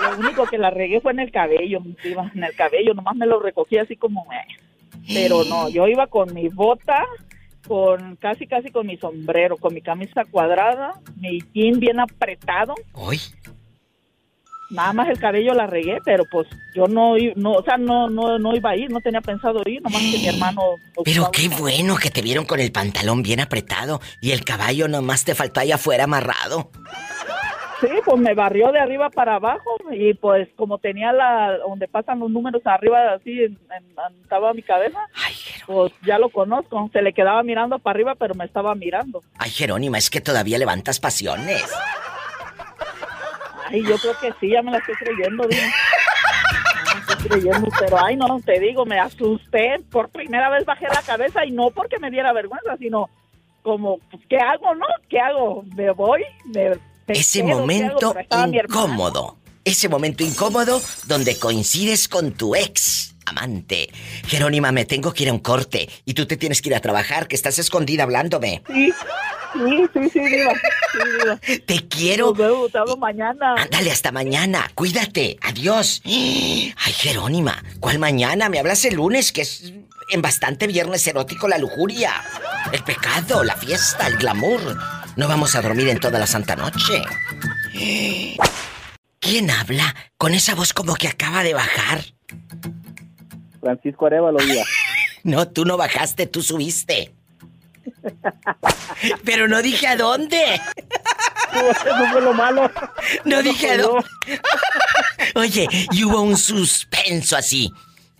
[0.00, 3.26] Lo único que la regué fue en el cabello, iba en el cabello, nomás me
[3.26, 4.26] lo recogí así como...
[4.32, 4.46] eh.
[5.12, 7.04] Pero no, yo iba con mi bota,
[7.66, 12.74] con casi casi con mi sombrero, con mi camisa cuadrada, mi jean bien apretado.
[12.92, 13.20] Hoy.
[14.70, 18.38] Nada más el cabello la regué, pero pues yo no, no o sea, no, no,
[18.38, 20.62] no iba a ir, no tenía pensado ir, nomás que mi hermano...
[21.04, 25.24] Pero qué bueno que te vieron con el pantalón bien apretado y el caballo nomás
[25.24, 26.70] te faltó ahí afuera amarrado.
[27.80, 32.20] Sí, pues me barrió de arriba para abajo y pues como tenía la donde pasan
[32.20, 34.98] los números arriba así en, en- en- estaba mi cabeza,
[35.66, 36.88] pues ya lo conozco.
[36.92, 39.22] Se le quedaba mirando para arriba, pero me estaba mirando.
[39.38, 41.64] Ay, Jerónima, es que todavía levantas pasiones.
[43.66, 45.62] Ay, yo creo que sí, ya me la estoy creyendo, dime.
[46.86, 49.80] Ya me estoy creyendo, pero ay no, te digo, me asusté.
[49.90, 53.08] Por primera vez bajé la cabeza y no porque me diera vergüenza, sino
[53.62, 54.86] como, pues, ¿qué hago, no?
[55.08, 55.64] ¿Qué hago?
[55.74, 56.22] ¿Me voy?
[56.44, 56.72] ¿Me,
[57.08, 58.14] Ese momento
[58.46, 59.38] incómodo.
[59.64, 63.90] Ese momento incómodo donde coincides con tu ex amante.
[64.26, 66.80] Jerónima, me tengo que ir a un corte y tú te tienes que ir a
[66.80, 68.62] trabajar, que estás escondida hablándome.
[68.66, 68.92] Sí,
[69.52, 70.52] sí, sí, sí, diva.
[70.92, 71.40] Sí, diva.
[71.66, 72.28] Te quiero.
[72.28, 73.54] Nos vemos, te hablo mañana.
[73.56, 74.70] Ándale, hasta mañana.
[74.74, 75.38] Cuídate.
[75.42, 76.02] Adiós.
[76.04, 78.48] Ay, Jerónima, ¿cuál mañana?
[78.48, 79.72] Me hablas el lunes, que es
[80.10, 82.12] en bastante viernes erótico la lujuria.
[82.72, 84.76] El pecado, la fiesta, el glamour.
[85.16, 87.02] No vamos a dormir en toda la santa noche.
[89.20, 92.04] ¿Quién habla con esa voz como que acaba de bajar?
[93.64, 94.62] Francisco Arevalo, Diva.
[95.24, 97.14] No, tú no bajaste, tú subiste.
[99.24, 100.60] Pero no dije a dónde.
[101.54, 102.70] Eso fue lo malo.
[103.24, 103.82] No dije a yo.
[103.84, 104.06] dónde.
[105.34, 107.70] Oye, y hubo un suspenso así.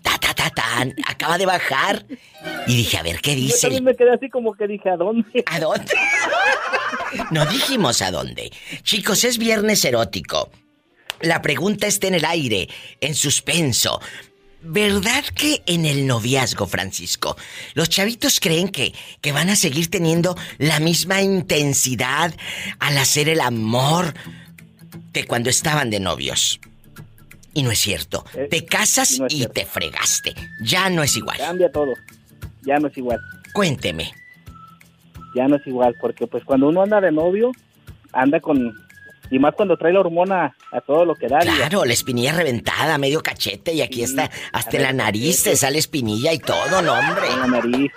[0.03, 0.95] Ta, ta, ta, tan.
[1.07, 2.07] Acaba de bajar.
[2.67, 3.61] Y dije, a ver, ¿qué Yo dice?
[3.63, 5.43] también me quedé así como que dije, ¿a dónde?
[5.47, 5.93] ¿A dónde?
[7.31, 8.51] No dijimos a dónde.
[8.83, 10.51] Chicos, es viernes erótico.
[11.21, 12.69] La pregunta está en el aire,
[13.01, 14.01] en suspenso.
[14.67, 17.37] ¿Verdad que en el noviazgo, Francisco,
[17.75, 22.35] los chavitos creen que, que van a seguir teniendo la misma intensidad
[22.79, 24.15] al hacer el amor
[25.13, 26.61] que cuando estaban de novios?
[27.53, 28.25] Y no es cierto.
[28.51, 29.53] Te casas no y cierto.
[29.53, 30.35] te fregaste.
[30.63, 31.37] Ya no es igual.
[31.37, 31.93] Cambia todo.
[32.63, 33.21] Ya no es igual.
[33.53, 34.13] Cuénteme.
[35.37, 37.53] Ya no es igual, porque pues cuando uno anda de novio,
[38.13, 38.75] anda con
[39.31, 41.41] y más cuando trae la hormona a todo lo que da.
[41.41, 45.79] Claro, la espinilla reventada, medio cachete, y aquí está, hasta en la nariz te sale
[45.79, 47.27] espinilla y todo, no, hombre.
[47.33, 47.93] En la nariz.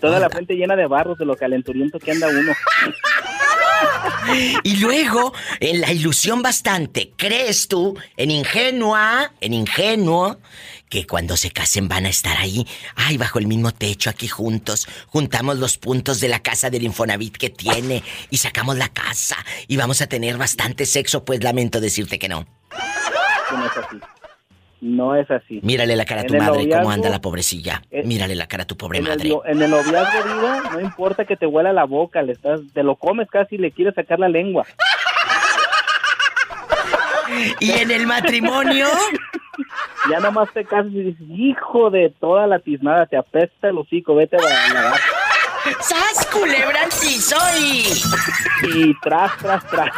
[0.00, 2.52] Toda la frente llena de barros de lo calenturiento que anda uno.
[4.62, 10.38] Y luego, en la ilusión bastante, ¿crees tú, en ingenua, en ingenuo,
[10.88, 14.86] que cuando se casen van a estar ahí, ay, bajo el mismo techo, aquí juntos,
[15.08, 19.76] juntamos los puntos de la casa del Infonavit que tiene y sacamos la casa y
[19.76, 21.24] vamos a tener bastante sexo?
[21.24, 22.46] Pues lamento decirte que no.
[22.72, 24.00] Es así.
[24.80, 25.60] No es así.
[25.62, 27.82] Mírale la cara a tu madre, cómo anda la pobrecilla.
[27.90, 29.30] Eh, Mírale la cara a tu pobre madre.
[29.46, 32.96] en el noviazgo, vida, no importa que te huela la boca, le estás, te lo
[32.96, 34.66] comes casi y le quieres sacar la lengua.
[37.60, 38.86] ¿Y en el matrimonio?
[40.10, 44.14] ya nomás te casas y dices, hijo de toda la tiznada, te apesta el hocico,
[44.14, 44.94] vete a la
[45.80, 46.80] ¡Sas, culebra
[47.58, 47.84] y...
[48.66, 49.90] Y tras, tras, tras.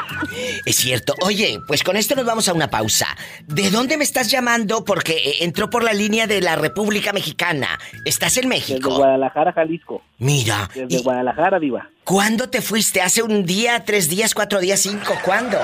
[0.65, 1.15] Es cierto.
[1.23, 3.07] Oye, pues con esto nos vamos a una pausa.
[3.47, 4.85] ¿De dónde me estás llamando?
[4.85, 7.79] Porque eh, entró por la línea de la República Mexicana.
[8.05, 8.89] ¿Estás en México?
[8.89, 10.03] Desde Guadalajara, Jalisco.
[10.19, 10.69] Mira.
[10.75, 11.89] Desde Guadalajara, Diva.
[12.05, 13.01] ¿Cuándo te fuiste?
[13.01, 15.15] ¿Hace un día, tres días, cuatro días, cinco?
[15.25, 15.59] ¿Cuándo?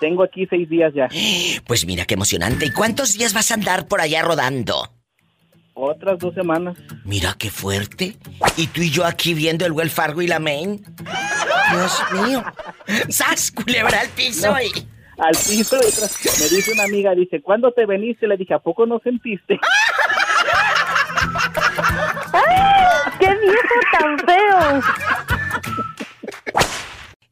[0.00, 1.08] Tengo aquí seis días ya.
[1.66, 2.66] Pues mira qué emocionante.
[2.66, 4.99] ¿Y cuántos días vas a andar por allá rodando?
[5.82, 6.76] Otras dos semanas.
[7.04, 8.18] Mira qué fuerte.
[8.58, 10.84] Y tú y yo aquí viendo el Well Fargo y la Main.
[11.72, 12.44] Dios mío.
[13.08, 14.52] ¡Sas, culebra al piso!
[14.52, 15.78] al piso.
[15.78, 18.26] Me dice una amiga, dice, ¿cuándo te veniste?
[18.26, 19.58] Le dije, ¿a poco no sentiste?
[23.18, 24.82] ¡Qué viejo tan feo!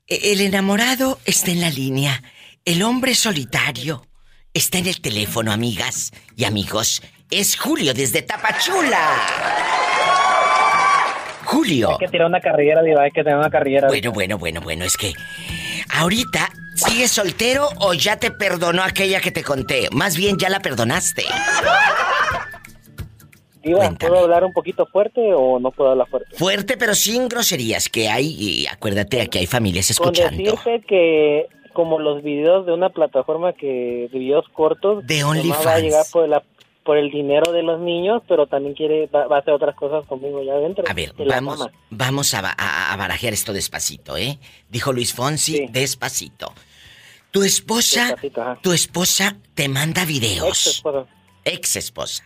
[0.07, 2.23] E-, el enamorado está en la línea.
[2.65, 4.07] El hombre solitario
[4.55, 7.03] está en el teléfono, amigas y amigos.
[7.31, 8.99] Es Julio desde Tapachula.
[11.45, 11.91] Julio.
[11.93, 13.89] Hay que tirar una carrera, Diva, hay que tener una carrera.
[13.89, 15.13] Bueno, bueno, bueno, bueno, es que
[15.95, 16.49] ahorita
[16.79, 19.89] ¿Sigues soltero o ya te perdonó aquella que te conté?
[19.91, 21.25] Más bien ya la perdonaste.
[23.65, 26.37] Diva, ¿puedo hablar un poquito fuerte o no puedo hablar fuerte?
[26.37, 30.37] Fuerte, pero sin groserías que hay, y acuérdate, aquí hay familias escuchando.
[30.37, 35.67] Con decirte que como los videos de una plataforma que de videos cortos de OnlyFans
[35.67, 36.43] va a llegar por la
[36.89, 40.43] por el dinero de los niños, pero también quiere va, a hacer otras cosas conmigo
[40.43, 40.85] ya adentro.
[40.89, 44.39] A ver, vamos vamos a, a, barajear esto despacito, ¿eh?
[44.71, 46.55] Dijo Luis Fonsi, despacito.
[47.31, 48.17] Tu esposa,
[48.63, 50.49] tu esposa te manda videos.
[50.49, 51.07] Ex esposa.
[51.45, 52.25] Ex esposa.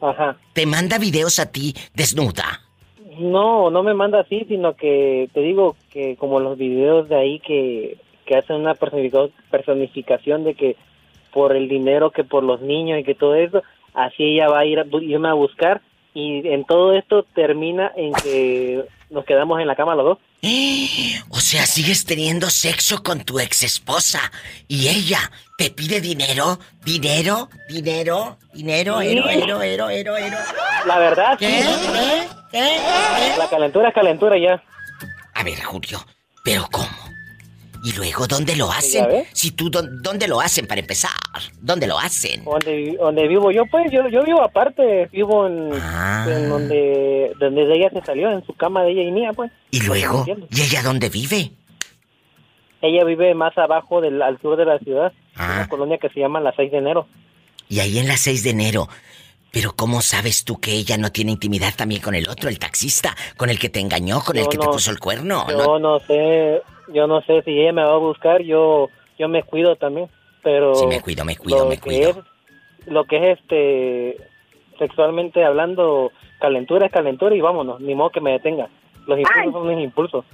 [0.00, 0.36] Ajá.
[0.54, 2.62] Te manda videos a ti desnuda.
[3.16, 7.38] No, no me manda así, sino que te digo que como los videos de ahí
[7.38, 7.96] que
[8.26, 10.76] que hacen una personificación de que
[11.32, 13.62] por el dinero que por los niños y que todo eso,
[13.94, 15.80] así ella va a ir a, irme a buscar
[16.14, 20.18] y en todo esto termina en que nos quedamos en la cama los dos.
[21.32, 24.20] O sea, sigues teniendo sexo con tu ex esposa
[24.68, 25.18] y ella
[25.58, 30.36] te pide dinero, dinero, dinero, dinero, ero, ero, ero, ero, ero.
[30.86, 31.64] La verdad, ¿Qué?
[32.52, 32.78] ¿Qué?
[33.36, 34.62] La calentura es calentura ya.
[35.34, 35.98] A ver, Julio,
[36.44, 36.99] ¿pero cómo?
[37.82, 39.06] ¿Y luego dónde lo hacen?
[39.32, 41.10] Si tú, ¿dónde lo hacen para empezar?
[41.60, 42.44] ¿Dónde lo hacen?
[42.44, 46.26] Donde, vivo yo, pues, yo, yo vivo aparte, vivo en, ah.
[46.48, 49.50] donde, donde ella se salió, en su cama de ella y mía, pues.
[49.70, 50.24] ¿Y luego?
[50.50, 51.52] ¿Y ella dónde vive?
[52.82, 55.68] Ella vive más abajo, del, al sur de la ciudad, en una ah.
[55.68, 57.06] colonia que se llama la 6 de enero.
[57.68, 58.88] Y ahí en la 6 de enero,
[59.52, 63.16] pero ¿cómo sabes tú que ella no tiene intimidad también con el otro, el taxista,
[63.36, 65.46] con el que te engañó, con el que te puso el cuerno?
[65.48, 66.62] Yo no sé,
[66.92, 68.88] yo no sé si ella me va a buscar, yo
[69.18, 70.08] yo me cuido también,
[70.42, 72.24] pero Sí, me cuido, me cuido, me cuido.
[72.86, 74.16] lo que es este
[74.78, 76.10] sexualmente hablando,
[76.40, 78.68] calentura es calentura y vámonos, ni modo que me detenga.
[79.06, 80.24] Los impulsos son mis impulsos.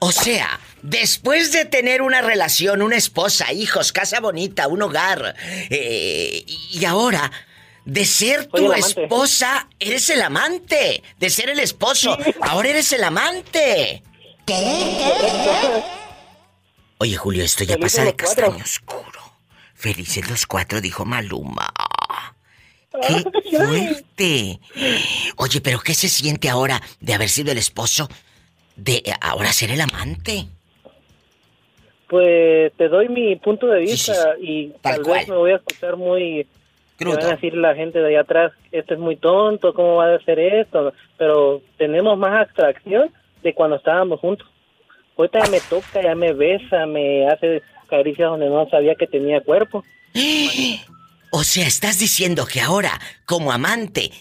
[0.00, 5.34] O sea, después de tener una relación, una esposa, hijos, casa bonita, un hogar,
[5.70, 7.30] eh, y ahora
[7.84, 11.02] de ser tu esposa, eres el amante.
[11.18, 14.02] De ser el esposo, ahora eres el amante.
[16.98, 19.20] Oye, Julio, esto ya pasa de castaño oscuro.
[19.74, 21.72] Felices los cuatro, dijo Maluma.
[22.92, 24.60] ¡Qué fuerte!
[25.36, 28.08] Oye, pero ¿qué se siente ahora de haber sido el esposo
[28.76, 30.46] de ahora ser el amante?
[32.08, 36.46] Pues te doy mi punto de vista y tal, vez me voy a escuchar muy...
[36.96, 37.16] Crudo.
[37.16, 40.14] Van a decir la gente de allá atrás, esto es muy tonto, ¿cómo va a
[40.14, 40.92] hacer esto?
[41.18, 43.10] Pero tenemos más abstracción
[43.44, 44.48] de cuando estábamos juntos.
[45.16, 49.40] Ahorita ya me toca, ya me besa, me hace caricias donde no sabía que tenía
[49.40, 49.84] cuerpo.
[51.36, 52.92] O sea, estás diciendo que ahora,
[53.26, 54.12] como amante,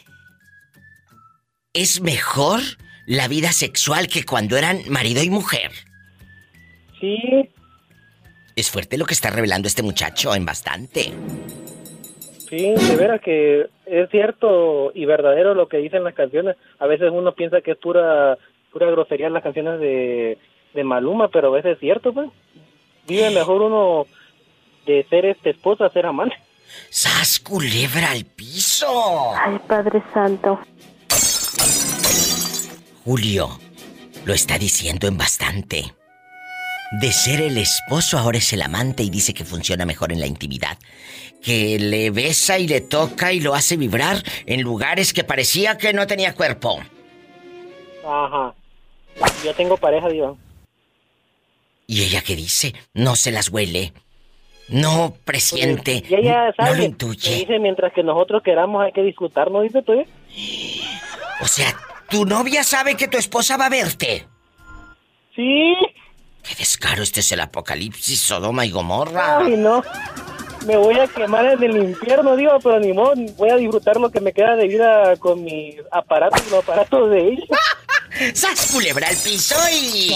[1.72, 2.60] es mejor
[3.06, 5.70] la vida sexual que cuando eran marido y mujer.
[7.00, 7.52] Sí.
[8.56, 11.14] Es fuerte lo que está revelando este muchacho en bastante.
[12.50, 16.56] Sí, de veras que es cierto y verdadero lo que dicen las canciones.
[16.80, 18.40] A veces uno piensa que es pura
[18.74, 20.38] pura grosería las canciones de,
[20.74, 22.30] de Maluma, pero a veces es cierto, pues.
[23.08, 24.08] Vive mejor uno
[24.86, 26.36] de ser este esposa a ser amante.
[26.90, 29.34] ¡Sas culebra al piso!
[29.36, 30.60] Ay, Padre Santo.
[33.06, 33.60] Julio
[34.26, 35.94] lo está diciendo en bastante.
[37.02, 40.28] De ser el esposo ahora es el amante y dice que funciona mejor en la
[40.28, 40.78] intimidad.
[41.42, 45.92] Que le besa y le toca y lo hace vibrar en lugares que parecía que
[45.92, 46.80] no tenía cuerpo.
[48.06, 48.54] Ajá.
[49.44, 50.38] Yo tengo pareja, Dios.
[51.88, 52.74] ¿Y ella qué dice?
[52.94, 53.94] No se las huele.
[54.70, 56.04] No presiente.
[56.10, 57.36] Y ella no lo intuye.
[57.36, 60.06] Dice, mientras que nosotros queramos hay que disfrutar, ¿no dice tú?
[61.42, 61.76] O sea,
[62.10, 64.26] tu novia sabe que tu esposa va a verte.
[65.36, 65.76] Sí.
[66.42, 69.40] Qué descaro, este es el apocalipsis, Sodoma y Gomorra.
[69.40, 69.84] Ay, no.
[70.66, 74.10] Me voy a quemar en el infierno, digo, pero ni modo, voy a disfrutar lo
[74.10, 77.46] que me queda de vida con mis aparatos los aparatos de ella.
[78.34, 80.14] ¡Sas culebra al piso y...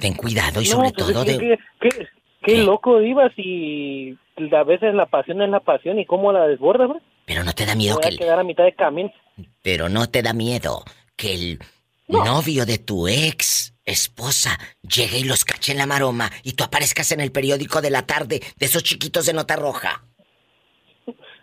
[0.00, 1.58] Ten cuidado y sobre pues todo es que- de...
[1.80, 2.08] Qué, qué-
[2.44, 4.18] qué loco, Diva, si
[4.52, 7.00] a veces la pasión es la pasión y cómo la desborda, ¿no?
[7.24, 9.12] Pero no te da miedo Voy que a quedar a mitad de camino.
[9.62, 10.82] Pero no te da miedo
[11.16, 11.58] que el
[12.08, 17.12] novio de tu ex esposa llegue y los cache en la maroma y tú aparezcas
[17.12, 20.04] en el periódico de la tarde de esos chiquitos de nota roja.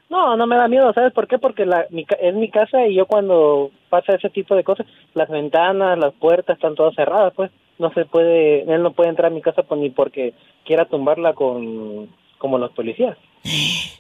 [0.10, 1.38] No, no me da miedo, ¿sabes por qué?
[1.38, 5.30] Porque la, mi, es mi casa y yo cuando pasa ese tipo de cosas, las
[5.30, 9.36] ventanas, las puertas están todas cerradas, pues no se puede, él no puede entrar a
[9.36, 10.34] mi casa pues, ni porque
[10.66, 13.18] quiera tumbarla con como los policías.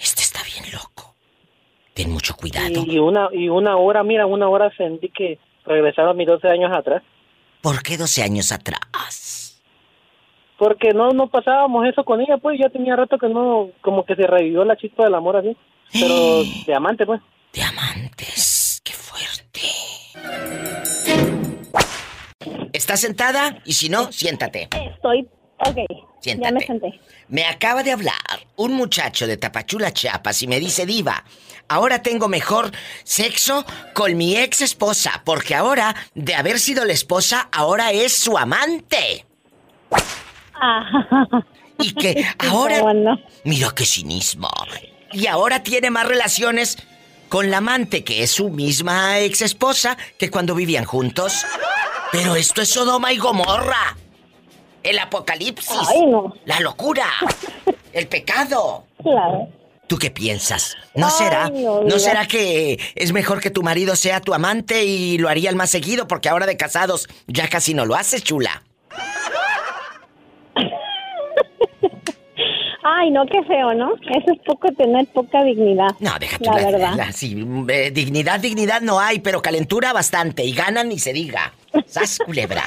[0.00, 1.16] Este está bien loco.
[1.92, 2.84] Ten mucho cuidado.
[2.86, 7.02] Y una y una hora, mira, una hora sentí que regresaron mis 12 años atrás.
[7.60, 8.78] ¿Por qué 12 años atrás?
[10.58, 14.16] Porque no no pasábamos eso con ella, pues ya tenía rato que no, como que
[14.16, 15.56] se revivió la chispa del amor así.
[15.92, 17.20] Pero de amante, pues.
[17.52, 19.60] Diamantes, qué fuerte.
[22.72, 23.62] ¿Estás sentada?
[23.64, 24.68] Y si no, siéntate.
[24.94, 25.28] Estoy.
[25.60, 25.76] Ok.
[26.20, 26.48] Siéntate.
[26.48, 27.00] Ya me senté.
[27.28, 28.14] Me acaba de hablar
[28.56, 31.24] un muchacho de Tapachula, Chiapas, y me dice, Diva,
[31.68, 32.70] ahora tengo mejor
[33.04, 38.36] sexo con mi ex esposa, porque ahora, de haber sido la esposa, ahora es su
[38.36, 39.27] amante.
[41.80, 42.82] Y que ahora...
[43.44, 44.50] Mira qué cinismo.
[45.12, 46.76] Y ahora tiene más relaciones
[47.28, 51.44] con la amante, que es su misma ex esposa, que cuando vivían juntos.
[52.10, 53.96] Pero esto es Sodoma y Gomorra.
[54.82, 55.78] El apocalipsis.
[55.88, 56.34] Ay, no.
[56.46, 57.06] La locura.
[57.92, 58.86] El pecado.
[59.02, 59.48] Claro.
[59.86, 60.76] ¿Tú qué piensas?
[60.94, 61.48] ¿No Ay, será?
[61.48, 61.98] no, ¿No Diva.
[62.00, 66.08] será que es mejor que tu marido sea tu amante y lo harían más seguido?
[66.08, 68.62] Porque ahora de casados ya casi no lo haces, chula.
[72.82, 73.92] Ay, no, qué feo, ¿no?
[73.94, 75.90] Eso es poco tener poca dignidad.
[75.98, 76.94] No, déjate La verdad.
[76.96, 80.44] la- sí, eh, dignidad, dignidad no hay, pero calentura bastante.
[80.44, 81.52] Y ganan y se diga.
[81.86, 82.64] ¡Sas, culebra!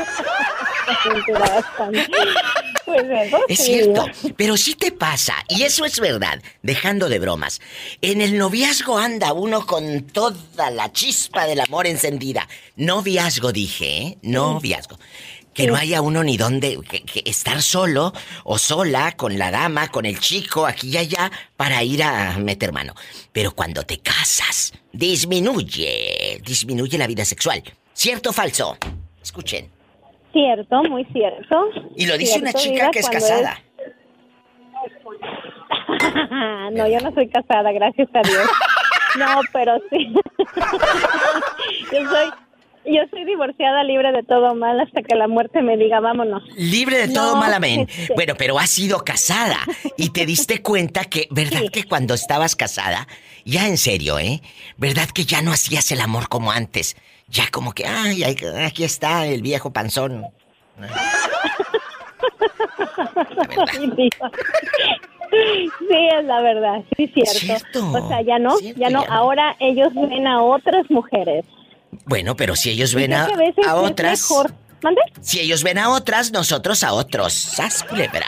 [2.86, 4.06] Pues eso Es sí, cierto,
[4.36, 7.62] pero sí te pasa, y eso es verdad, dejando de bromas.
[8.02, 12.48] En el noviazgo anda uno con toda la chispa del amor encendida.
[12.76, 14.18] Noviazgo dije, ¿eh?
[14.24, 14.98] Noviazgo.
[15.54, 18.14] Que no haya uno ni dónde que- que estar solo
[18.46, 22.72] o sola con la dama, con el chico, aquí y allá, para ir a meter
[22.72, 22.94] mano.
[23.34, 27.62] Pero cuando te casas, disminuye, disminuye la vida sexual.
[27.94, 28.78] ¿Cierto o falso?
[29.22, 29.70] Escuchen.
[30.32, 31.70] Cierto, muy cierto.
[31.98, 33.62] Y lo dice una chica que es casada.
[36.72, 38.48] no, yo no soy casada, gracias a Dios.
[39.20, 40.08] No, pero sí.
[41.92, 42.30] yo soy
[42.86, 46.44] yo soy divorciada libre de todo mal hasta que la muerte me diga, vámonos.
[46.58, 47.88] Libre de todo No, mal amén.
[47.90, 49.60] este- Bueno, pero has sido casada
[49.98, 53.08] y te diste cuenta que, ¿verdad que cuando estabas casada,
[53.46, 54.42] ya en serio, eh?
[54.78, 56.96] ¿Verdad que ya no hacías el amor como antes?
[57.28, 60.26] Ya como que, ay, aquí está el viejo panzón.
[63.72, 64.32] Ay, Diva.
[65.32, 67.90] Sí, es la verdad, sí, cierto.
[67.94, 69.06] O sea, ya no, ya no.
[69.08, 71.46] Ahora ellos ven a otras mujeres.
[72.06, 74.22] Bueno, pero si ellos Y ven a, a veces a es otras.
[74.30, 74.52] mejor.
[74.84, 75.02] ¿Mande?
[75.22, 77.34] Si ellos ven a otras, nosotros a otros.
[77.34, 78.26] ¡Sas, culebra!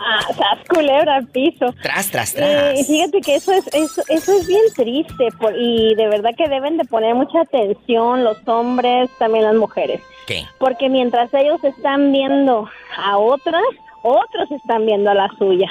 [0.00, 1.74] Ah, sas culebra al piso.
[1.82, 2.86] Tras, tras, Eh, tras.
[2.86, 6.76] fíjate que eso es eso, eso es bien triste por- y de verdad que deben
[6.76, 10.00] de poner mucha atención los hombres, también las mujeres.
[10.26, 10.44] ¿Qué?
[10.58, 13.62] Porque mientras ellos están viendo a otras,
[14.02, 15.70] otros están viendo la suya.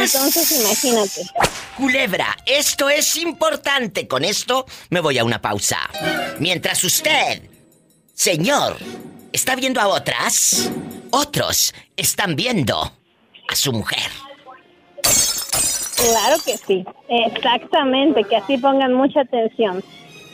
[0.00, 1.22] Entonces, imagínate.
[1.76, 4.06] Culebra, esto es importante.
[4.06, 5.78] Con esto me voy a una pausa.
[6.38, 7.42] Mientras usted,
[8.14, 8.76] señor,
[9.32, 10.70] está viendo a otras,
[11.10, 12.92] otros están viendo
[13.48, 14.10] a su mujer.
[15.96, 19.84] Claro que sí, exactamente, que así pongan mucha atención,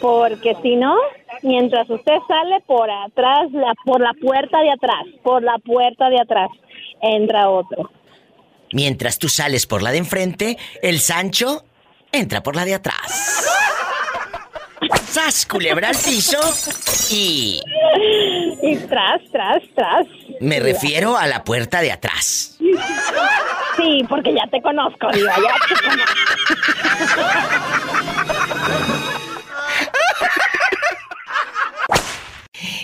[0.00, 0.96] porque si no,
[1.42, 6.20] mientras usted sale por atrás, la, por la puerta de atrás, por la puerta de
[6.20, 6.48] atrás,
[7.02, 7.90] entra otro.
[8.72, 11.64] Mientras tú sales por la de enfrente, el Sancho
[12.12, 13.46] entra por la de atrás.
[15.08, 16.38] ¡Sas, culebra al piso!
[17.10, 17.60] Y...
[18.62, 20.06] Y tras, tras, tras.
[20.40, 22.58] Me refiero a la puerta de atrás.
[23.76, 26.14] Sí, porque ya te conozco, Diva, ya te conozco.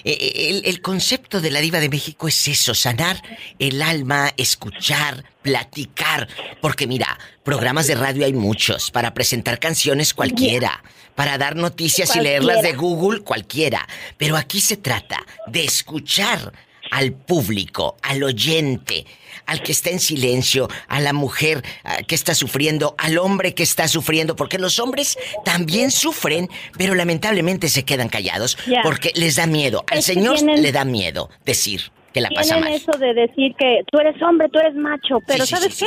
[0.04, 3.22] Eh, eh, el, concepto de la diva de México es eso, sanar
[3.58, 6.28] el alma, escuchar, platicar.
[6.60, 10.82] Porque mira, programas de radio hay muchos, para presentar canciones cualquiera,
[11.14, 13.86] para dar noticias y leerlas de Google cualquiera.
[14.16, 16.52] Pero aquí se trata de escuchar
[16.94, 19.04] al público, al oyente,
[19.46, 23.64] al que está en silencio, a la mujer ah, que está sufriendo, al hombre que
[23.64, 29.46] está sufriendo, porque los hombres también sufren, pero lamentablemente se quedan callados porque les da
[29.46, 29.84] miedo.
[29.90, 32.72] Al Señor le da miedo decir que la pasa mal.
[32.72, 35.86] eso de decir que tú eres hombre, tú eres macho, pero ¿sabes qué?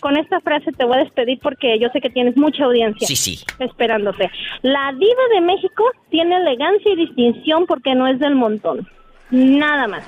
[0.00, 3.06] Con esta frase te voy a despedir porque yo sé que tienes mucha audiencia.
[3.06, 3.38] Sí, sí.
[3.58, 4.30] Esperándote.
[4.62, 8.88] La diva de México tiene elegancia y distinción porque no es del montón.
[9.30, 10.04] Nada más.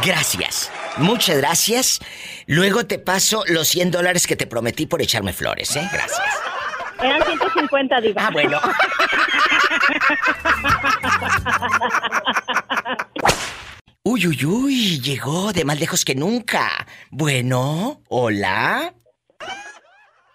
[0.00, 0.70] Gracias.
[0.96, 2.00] Muchas gracias.
[2.46, 5.88] Luego te paso los 100 dólares que te prometí por echarme flores, ¿eh?
[5.92, 6.22] Gracias.
[7.02, 8.26] Eran 150, diva.
[8.26, 8.60] Ah, bueno.
[14.04, 16.86] Uy, uy, uy, llegó de más lejos que nunca.
[17.10, 18.94] Bueno, hola.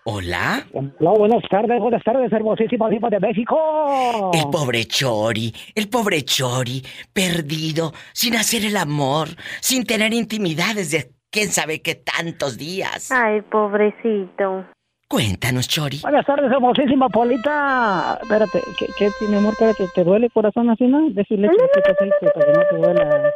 [0.09, 0.65] ¿Hola?
[0.71, 4.31] Hola, buenas tardes, buenas tardes, hermosísimo tipo de México.
[4.33, 6.81] El pobre Chori, el pobre Chori,
[7.11, 9.27] perdido, sin hacer el amor,
[9.59, 13.11] sin tener intimidad desde quién sabe qué tantos días.
[13.11, 14.65] Ay, pobrecito.
[15.09, 15.99] Cuéntanos, Chori.
[16.03, 18.17] Buenas tardes, hermosísima Polita.
[18.21, 19.51] Espérate, ¿qué, qué mi amor?
[19.51, 21.09] Espérate, ¿te duele el corazón así, no?
[21.09, 22.05] Decirle que para que
[22.53, 23.33] no te duela.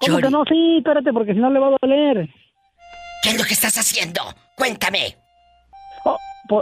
[0.00, 0.44] ¿Cómo que no?
[0.48, 2.28] Sí, espérate, porque si no le va a doler.
[3.22, 4.22] ¿Qué es lo que estás haciendo?
[4.56, 5.19] Cuéntame.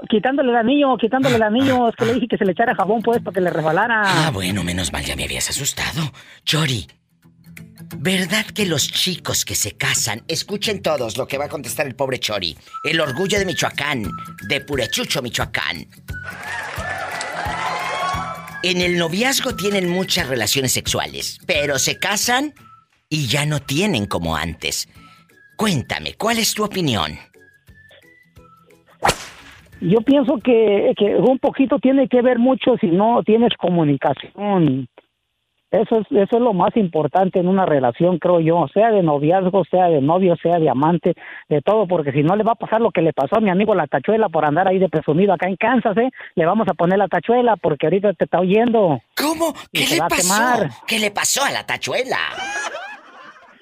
[0.09, 1.89] Quitándole el anillo, quitándole el anillo.
[1.89, 4.03] Es que le dije que se le echara jabón, pues, para que le resbalara.
[4.05, 6.13] Ah, bueno, menos mal, ya me habías asustado.
[6.45, 6.87] Chori,
[7.99, 11.95] ¿verdad que los chicos que se casan, escuchen todos lo que va a contestar el
[11.95, 14.07] pobre Chori, el orgullo de Michoacán,
[14.49, 15.87] de Purechucho, Michoacán?
[18.63, 22.55] En el noviazgo tienen muchas relaciones sexuales, pero se casan
[23.09, 24.89] y ya no tienen como antes.
[25.57, 27.19] Cuéntame, ¿cuál es tu opinión?
[29.81, 34.89] Yo pienso que, que un poquito tiene que ver mucho si no tienes comunicación.
[35.71, 39.65] Eso es, eso es lo más importante en una relación, creo yo, sea de noviazgo,
[39.67, 41.15] sea de novio, sea de amante,
[41.51, 43.51] de todo, porque si no le va a pasar lo que le pasó a mi
[43.51, 46.11] amigo la tachuela por andar ahí de presumido acá en Kansas, ¿eh?
[46.37, 48.99] Le vamos a poner la tachuela porque ahorita te está oyendo.
[49.15, 49.53] ¿Cómo?
[49.71, 50.75] ¿Qué le pasó?
[50.87, 52.17] ¿Qué le pasó a la tachuela?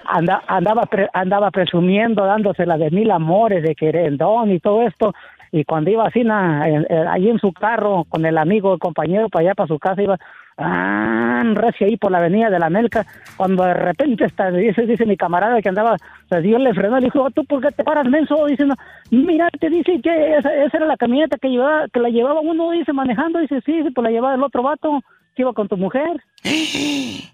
[0.09, 5.13] andaba andaba presumiendo, dándosela de mil amores, de querendón y todo esto.
[5.57, 9.55] Y cuando iba así, ahí en su carro, con el amigo, el compañero, para allá,
[9.55, 10.19] para su casa, iba
[10.59, 13.07] ah, recio ahí por la avenida de la Melca,
[13.39, 15.97] cuando de repente está, dice, dice mi camarada que andaba,
[16.29, 18.45] pues Dios le frenó, le dijo, ¿tú por qué te paras menso?
[18.45, 18.75] Diciendo,
[19.11, 22.93] mira, te dice que esa, era la camioneta que llevaba, que la llevaba uno, dice,
[22.93, 25.01] manejando, dice, sí, pues la llevaba el otro vato,
[25.35, 26.23] que iba con tu mujer.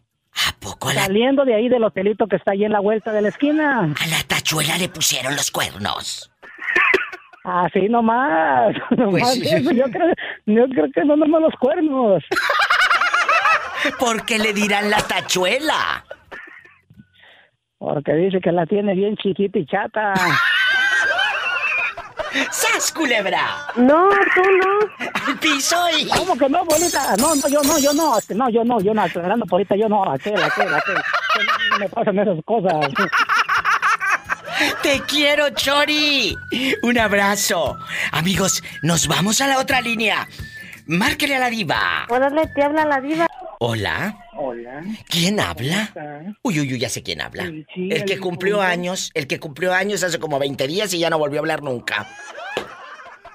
[0.48, 3.28] ¿A poco Saliendo de ahí del hotelito que está ahí en la vuelta de la
[3.28, 3.80] esquina.
[3.80, 6.30] A la tachuela le pusieron los cuernos.
[7.44, 8.74] Así nomás.
[8.96, 10.14] nomás pues Yo, creo,
[10.46, 12.22] yo creo que no nomás los cuernos.
[13.98, 16.04] ¿Por qué le dirán la tachuela?
[17.78, 20.14] Porque dice que la tiene bien chiquita y chata.
[22.50, 23.44] ¡Sas, culebra!
[23.76, 25.06] No, tú no.
[25.26, 26.08] ¡Al piso y...
[26.08, 27.14] ¿Cómo que no, bolita?
[27.18, 28.18] No, no, yo no, yo no.
[28.18, 29.02] Este, no, yo no, yo no.
[29.02, 30.10] Aclarando por ahorita, yo no.
[30.10, 30.96] Aquel, aquel, aquel.
[31.72, 32.86] No me pasan esas cosas.
[34.82, 36.36] Te quiero, Chori.
[36.82, 37.78] Un abrazo.
[38.12, 40.28] Amigos, nos vamos a la otra línea.
[40.86, 42.06] Márquele a la diva.
[42.08, 43.26] Órale, te habla la diva.
[43.60, 44.18] Hola.
[44.36, 44.82] Hola.
[45.08, 45.92] ¿Quién habla?
[46.42, 47.44] Uy, uy, uy, ya sé quién habla.
[47.76, 51.18] el que cumplió años, el que cumplió años hace como 20 días y ya no
[51.18, 52.08] volvió a hablar nunca.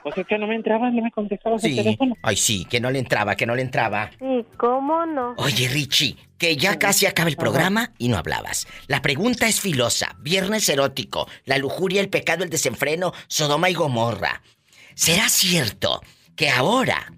[0.07, 2.15] Pues es que no me entraba, no me contestabas el teléfono.
[2.21, 4.09] Ay, sí, que no le entraba, que no le entraba.
[4.17, 5.33] Sí, ¿cómo no?
[5.35, 8.67] Oye, Richie, que ya casi acaba el programa y no hablabas.
[8.87, 10.15] La pregunta es filosa.
[10.19, 14.41] Viernes erótico, la lujuria, el pecado, el desenfreno, Sodoma y Gomorra.
[14.95, 16.01] ¿Será cierto
[16.37, 17.11] que ahora,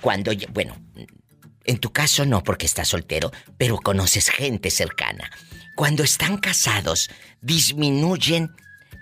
[0.00, 0.30] cuando...
[0.52, 0.76] Bueno,
[1.64, 5.28] en tu caso no porque estás soltero, pero conoces gente cercana.
[5.74, 7.10] Cuando están casados,
[7.40, 8.52] disminuyen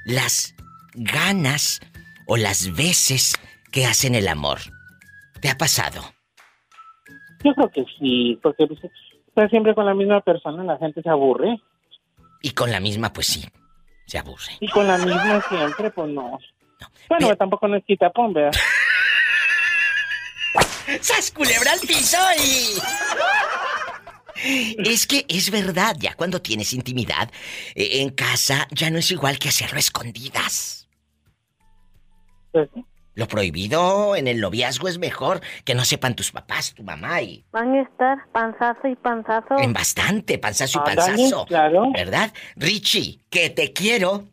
[0.06, 0.54] las
[0.94, 1.82] ganas
[2.27, 3.35] o las veces
[3.70, 4.59] que hacen el amor.
[5.40, 6.03] ¿Te ha pasado?
[7.44, 8.81] Yo creo que sí, porque pues,
[9.28, 11.61] estar siempre con la misma persona la gente se aburre.
[12.43, 13.44] Y con la misma, pues sí,
[14.07, 14.57] se aburre.
[14.61, 16.39] Y con la misma siempre, pues no.
[17.09, 18.59] bueno, tampoco nos quita pon, ¿verdad?
[21.01, 22.78] ¡Sas culebra al piso y...
[24.85, 27.31] Es que es verdad, ya cuando tienes intimidad
[27.74, 30.85] eh, en casa ya no es igual que hacerlo escondidas.
[33.15, 37.47] Lo prohibido en el noviazgo es mejor que no sepan tus papás, tu mamá y...
[37.51, 39.57] Van a estar panzazo y panzazo.
[39.59, 41.47] En bastante, panzazo y Ah, panzazo.
[41.47, 41.91] claro.
[41.95, 42.33] ¿Verdad?
[42.57, 44.24] Richie, que te quiero.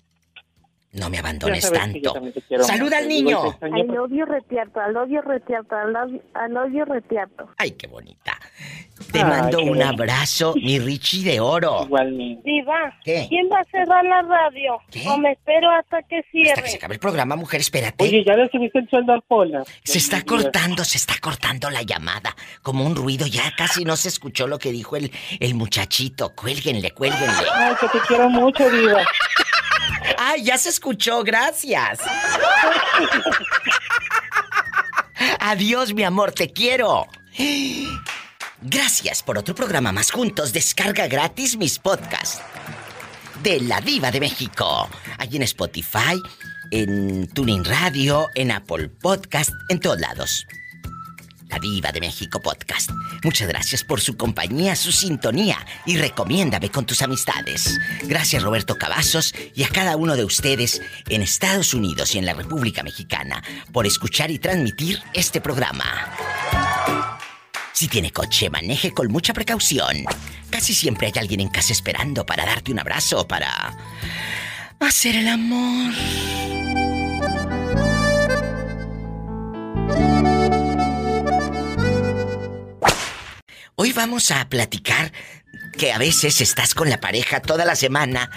[0.93, 2.13] No me abandones tanto.
[2.61, 3.57] Saluda al niño.
[3.61, 7.49] Al novio retierto, al novio retierto, al novio, retierto.
[7.57, 8.37] Ay, qué bonita.
[9.11, 11.83] Te Ay, mando un abrazo, mi Richie de oro.
[11.85, 12.41] Igualmente.
[12.45, 13.25] Diva, ¿Qué?
[13.27, 14.79] ¿quién va a cerrar la radio?
[15.07, 16.69] ¿O me espero hasta que Hasta que cierre?
[16.69, 18.03] se acabe el programa, mujer, espérate.
[18.03, 19.63] Oye, ¿ya le subiste el sueldo al Pola?
[19.83, 22.35] Se está cortando, se está cortando la llamada.
[22.61, 26.33] Como un ruido, ya casi no se escuchó lo que dijo el, el muchachito.
[26.35, 27.47] Cuélguenle, cuélguenle.
[27.51, 29.01] Ay, que te quiero mucho, Diva.
[30.17, 31.99] Ay, ya se escuchó, gracias.
[35.39, 37.07] Adiós, mi amor, te quiero.
[38.61, 40.53] Gracias por otro programa más juntos.
[40.53, 42.41] Descarga gratis mis podcasts
[43.41, 44.89] de La Diva de México.
[45.17, 46.21] Allí en Spotify,
[46.71, 50.45] en Tuning Radio, en Apple Podcast, en todos lados.
[51.53, 52.89] La Diva de México Podcast.
[53.23, 57.77] Muchas gracias por su compañía, su sintonía y recomiéndame con tus amistades.
[58.01, 62.33] Gracias Roberto Cavazos y a cada uno de ustedes en Estados Unidos y en la
[62.33, 65.85] República Mexicana por escuchar y transmitir este programa.
[67.71, 70.05] Si tiene coche, maneje con mucha precaución.
[70.49, 73.77] Casi siempre hay alguien en casa esperando para darte un abrazo o para
[74.79, 75.93] hacer el amor.
[83.75, 85.11] Hoy vamos a platicar
[85.79, 88.29] que a veces estás con la pareja toda la semana.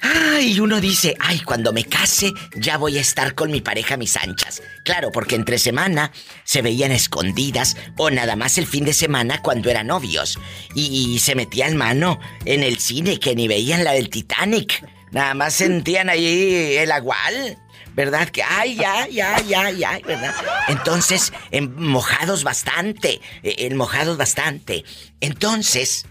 [0.00, 4.16] Ay, uno dice, ay, cuando me case ya voy a estar con mi pareja mis
[4.16, 4.62] anchas.
[4.84, 6.12] Claro, porque entre semana
[6.44, 10.38] se veían escondidas o nada más el fin de semana cuando eran novios.
[10.72, 14.86] Y, se metían mano en el cine que ni veían la del Titanic.
[15.10, 17.58] Nada más sentían ahí el agual.
[17.98, 18.28] ¿Verdad?
[18.28, 20.32] Que, ay, ya, ya, ya, ya, ¿verdad?
[20.68, 24.84] Entonces, en mojados bastante, eh, en mojados bastante.
[25.20, 26.06] Entonces,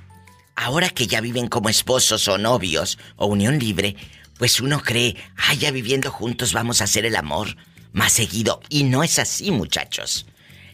[0.58, 3.96] ahora que ya viven como esposos o novios o unión libre,
[4.38, 7.56] pues uno cree, ay, ya viviendo juntos vamos a hacer el amor
[7.94, 8.60] más seguido.
[8.68, 10.26] Y no es así, muchachos.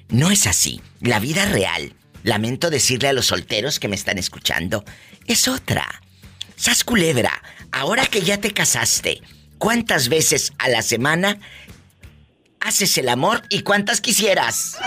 [0.09, 0.81] No es así.
[0.99, 4.83] La vida real, lamento decirle a los solteros que me están escuchando,
[5.27, 6.01] es otra.
[6.55, 9.21] Sas culebra, ahora que ya te casaste,
[9.63, 11.37] ¿cuántas veces a la semana
[12.59, 14.77] haces el amor y cuántas quisieras?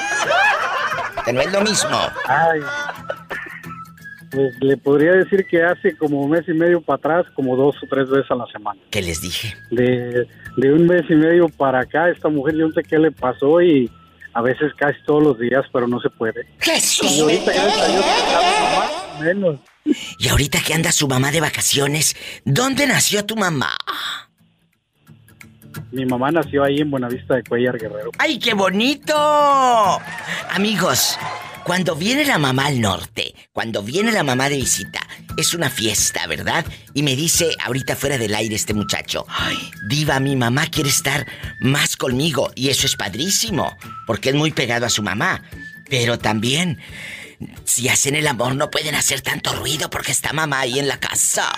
[1.24, 1.98] Que no es lo mismo.
[2.26, 2.60] Ay,
[4.30, 7.74] pues le podría decir que hace como un mes y medio para atrás, como dos
[7.82, 8.78] o tres veces a la semana.
[8.90, 9.56] ¿Qué les dije?
[9.70, 10.28] De,
[10.58, 13.62] de un mes y medio para acá, esta mujer yo no sé qué le pasó
[13.62, 13.90] y
[14.34, 16.46] a veces casi todos los días, pero no se puede.
[16.58, 17.24] ¡Jesús!
[20.18, 23.74] Y ahorita, que anda su mamá de vacaciones, ¿dónde nació tu mamá?
[25.92, 28.10] Mi mamá nació ahí en Buenavista de Cuellar Guerrero.
[28.18, 30.00] ¡Ay, qué bonito!
[30.50, 31.18] Amigos,
[31.64, 35.00] cuando viene la mamá al norte, cuando viene la mamá de visita,
[35.36, 36.64] es una fiesta, ¿verdad?
[36.94, 39.56] Y me dice ahorita fuera del aire este muchacho, ay,
[39.88, 41.26] diva, mi mamá quiere estar
[41.60, 43.76] más conmigo y eso es padrísimo,
[44.06, 45.42] porque es muy pegado a su mamá.
[45.88, 46.78] Pero también,
[47.64, 50.98] si hacen el amor no pueden hacer tanto ruido porque está mamá ahí en la
[50.98, 51.52] casa.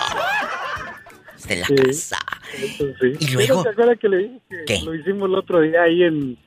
[1.37, 2.19] Está en la Sí, casa.
[2.57, 3.13] Sí.
[3.21, 4.81] Y luego- ¿Te acuerdas que le dije que ¿Qué?
[4.83, 6.39] lo hicimos el otro día ahí en...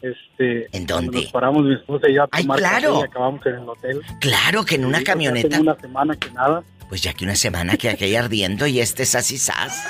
[0.00, 1.22] Este, ¿En dónde?
[1.22, 3.00] Nos paramos mi esposa y yo a Ay, tomar café claro.
[3.00, 4.00] y acabamos en el hotel.
[4.20, 5.60] Claro que en una Sí, camioneta.
[5.60, 6.62] una semana que nada.
[6.88, 9.84] Pues ya que una semana que aquella ardiendo y este es así sas.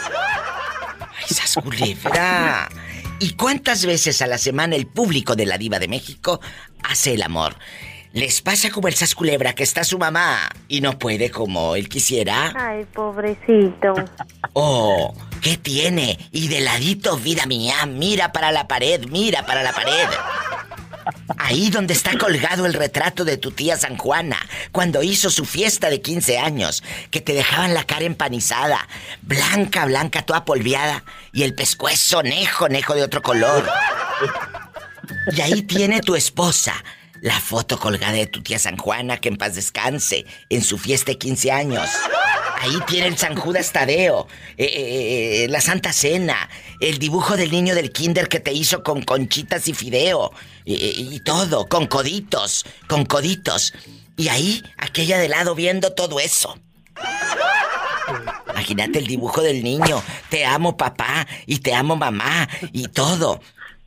[1.01, 2.69] Ay, sas culebra.
[3.21, 6.41] ¿Y cuántas veces a la semana el público de la Diva de México
[6.85, 7.55] hace el amor?
[8.15, 11.91] ¿Les pasa como el sas culebra que está su mamá y no puede como él
[11.91, 12.55] quisiera?
[12.57, 13.93] Ay, pobrecito.
[14.55, 15.13] ¿O
[15.43, 16.19] ¿Qué tiene?
[16.33, 20.09] Y de ladito, vida mía, mira para la pared, mira para la pared.
[21.39, 24.39] Ahí donde está colgado el retrato de tu tía San Juana,
[24.73, 28.87] cuando hizo su fiesta de 15 años, que te dejaban la cara empanizada,
[29.23, 33.69] blanca, blanca, toda polviada, y el pescuezo nejo, nejo de otro color.
[35.35, 36.75] Y ahí tiene tu esposa,
[37.21, 41.13] la foto colgada de tu tía San Juana, que en paz descanse, en su fiesta
[41.13, 41.89] de 15 años.
[42.61, 44.27] Ahí tiene el San Judas Tadeo,
[44.57, 46.49] eh, eh, eh, la Santa Cena,
[46.81, 50.33] el dibujo del niño del kinder que te hizo con conchitas y fideo,
[50.65, 53.73] y todo, con coditos, con coditos.
[54.17, 56.59] Y ahí, aquella de lado viendo todo eso.
[58.51, 60.03] Imagínate el dibujo del niño.
[60.29, 63.41] Te amo papá y te amo mamá y todo.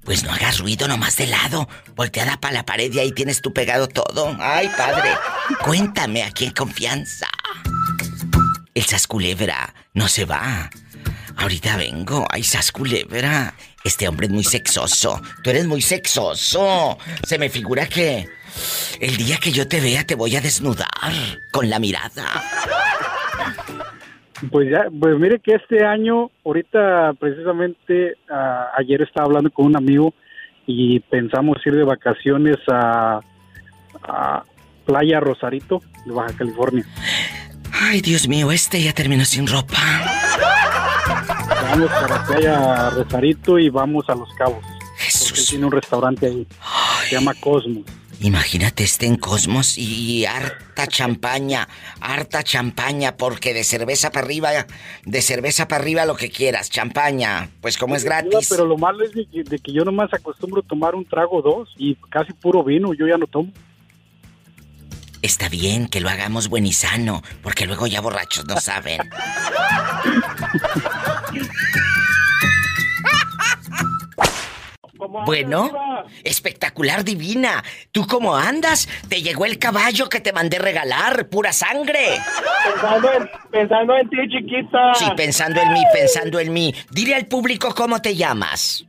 [0.05, 1.67] Pues no hagas ruido nomás de lado.
[1.95, 4.35] Volteada para la pared y ahí tienes tú pegado todo.
[4.39, 5.11] Ay, padre.
[5.63, 7.27] Cuéntame aquí en confianza.
[8.81, 10.67] El Sasculebra no se va.
[11.37, 12.25] Ahorita vengo.
[12.31, 13.53] Ay, Sasculebra.
[13.83, 15.21] Este hombre es muy sexoso.
[15.43, 16.97] Tú eres muy sexoso.
[17.21, 18.25] Se me figura que
[18.99, 21.13] el día que yo te vea te voy a desnudar
[21.51, 22.25] con la mirada.
[24.49, 28.17] Pues ya, pues mire que este año, ahorita precisamente
[28.79, 30.15] ayer estaba hablando con un amigo
[30.65, 33.19] y pensamos ir de vacaciones a,
[34.01, 34.43] a
[34.87, 36.83] Playa Rosarito, de Baja California.
[37.83, 39.75] Ay, Dios mío, este ya terminó sin ropa.
[41.63, 44.63] Vamos para Playa Rosarito y vamos a Los Cabos.
[44.97, 45.47] Jesús.
[45.47, 46.47] tiene un restaurante ahí.
[47.09, 47.83] Se llama Cosmos.
[48.21, 51.67] Imagínate este en Cosmos y harta champaña,
[51.99, 54.51] harta champaña, porque de cerveza para arriba,
[55.03, 58.47] de cerveza para arriba lo que quieras, champaña, pues como es gratis.
[58.47, 62.31] Pero lo malo es de que, yo nomás acostumbro tomar un trago dos y casi
[62.33, 63.51] puro vino, yo ya no tomo.
[65.21, 69.01] Está bien que lo hagamos buen y sano, porque luego ya borrachos no saben.
[75.25, 75.71] Bueno,
[76.23, 77.63] espectacular divina.
[77.91, 78.87] ¿Tú cómo andas?
[79.09, 81.27] ¿Te llegó el caballo que te mandé regalar?
[81.27, 82.19] ¡Pura sangre!
[83.51, 84.93] Pensando en, ti, chiquita.
[84.95, 86.73] Sí, pensando en mí, pensando en mí.
[86.91, 88.85] Dile al público cómo te llamas.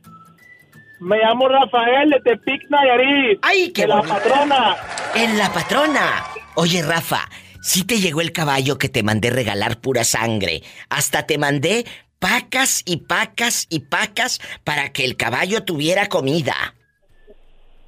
[0.99, 3.39] Me llamo Rafael de Tepic, Nayarit.
[3.41, 4.75] ¡Ay, qué En la patrona.
[5.15, 6.25] En la patrona.
[6.55, 7.29] Oye, Rafa,
[7.61, 10.63] sí te llegó el caballo que te mandé regalar pura sangre.
[10.89, 11.85] Hasta te mandé
[12.19, 16.73] pacas y pacas y pacas para que el caballo tuviera comida.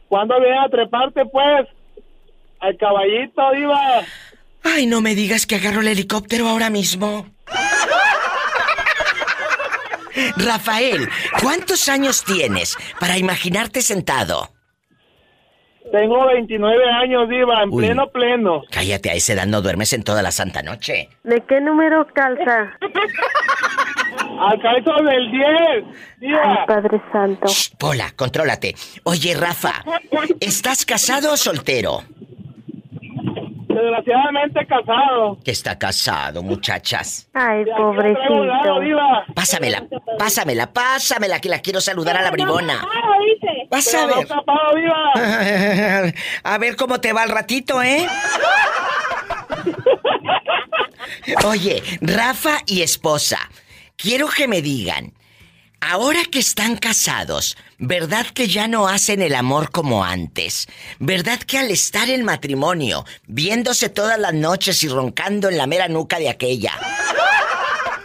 [0.07, 1.67] ¿Cuándo viene a treparte, pues?
[2.59, 4.01] Al caballito, Diva.
[4.63, 7.27] Ay, no me digas que agarro el helicóptero ahora mismo.
[10.37, 11.09] Rafael,
[11.41, 14.54] ¿cuántos años tienes para imaginarte sentado?
[15.91, 18.63] Tengo 29 años, Diva, en pleno pleno.
[18.71, 21.09] Cállate, a ese edad no duermes en toda la santa noche.
[21.23, 22.77] ¿De qué número calza?
[24.39, 25.47] Al calzo del 10,
[26.19, 26.41] Diva.
[26.43, 27.47] Ay, Padre Santo.
[27.77, 28.75] Pola, contrólate.
[29.03, 29.83] Oye, Rafa,
[30.39, 32.03] ¿estás casado o soltero?
[33.67, 35.37] Desgraciadamente casado.
[35.43, 37.29] Que está casado, muchachas.
[37.33, 38.47] Ay, pobrecito.
[39.35, 39.85] Pásamela,
[40.17, 42.87] pásamela, pásamela, que la quiero saludar a la bribona.
[43.69, 44.27] Vas a ver.
[46.43, 48.07] A ver cómo te va al ratito, ¿eh?
[51.45, 53.39] Oye, Rafa y esposa,
[53.95, 55.13] quiero que me digan,
[55.81, 60.67] ahora que están casados, ¿verdad que ya no hacen el amor como antes?
[60.99, 65.87] ¿Verdad que al estar en matrimonio, viéndose todas las noches y roncando en la mera
[65.87, 66.73] nuca de aquella,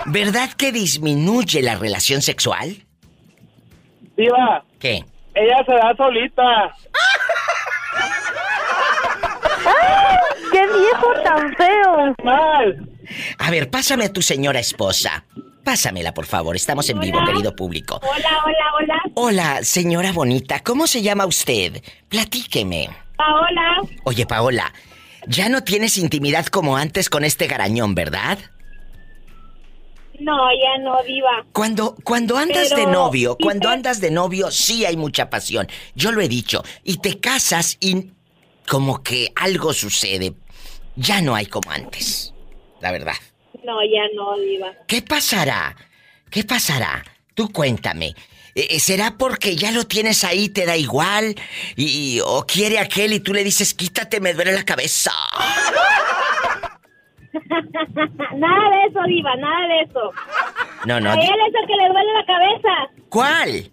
[0.06, 2.84] ¿verdad que disminuye la relación sexual?
[4.16, 4.64] Diva.
[4.78, 5.04] ¿Qué?
[5.34, 6.74] Ella se da solita.
[10.52, 12.14] ¡Qué viejo tan feo!
[12.24, 12.88] Mal.
[13.38, 15.24] A ver, pásame a tu señora esposa.
[15.64, 16.56] Pásamela, por favor.
[16.56, 18.00] Estamos en vivo, querido público.
[18.02, 19.02] Hola, hola, hola.
[19.14, 20.60] Hola, señora bonita.
[20.60, 21.82] ¿Cómo se llama usted?
[22.08, 22.88] Platíqueme.
[23.16, 23.82] Paola.
[24.04, 24.72] Oye, Paola,
[25.26, 28.38] ya no tienes intimidad como antes con este garañón, ¿verdad?
[30.20, 31.46] No, ya no, diva.
[31.52, 35.66] Cuando, cuando andas de novio, cuando andas de novio, sí hay mucha pasión.
[35.94, 36.62] Yo lo he dicho.
[36.84, 38.10] Y te casas y
[38.68, 40.34] como que algo sucede.
[40.96, 42.34] Ya no hay como antes.
[42.80, 43.14] La verdad.
[43.64, 44.72] No, ya no, diva.
[44.86, 45.74] ¿Qué pasará?
[46.30, 47.04] ¿Qué pasará?
[47.34, 48.14] Tú cuéntame.
[48.54, 51.34] Eh, eh, ¿Será porque ya lo tienes ahí, te da igual?
[51.76, 55.12] Y, ¿O quiere aquel y tú le dices, quítate, me duele la cabeza?
[58.36, 60.12] nada de eso, Diva, nada de eso.
[60.86, 61.10] No, no.
[61.10, 62.90] A él es el que le duele la cabeza.
[63.08, 63.70] ¿Cuál?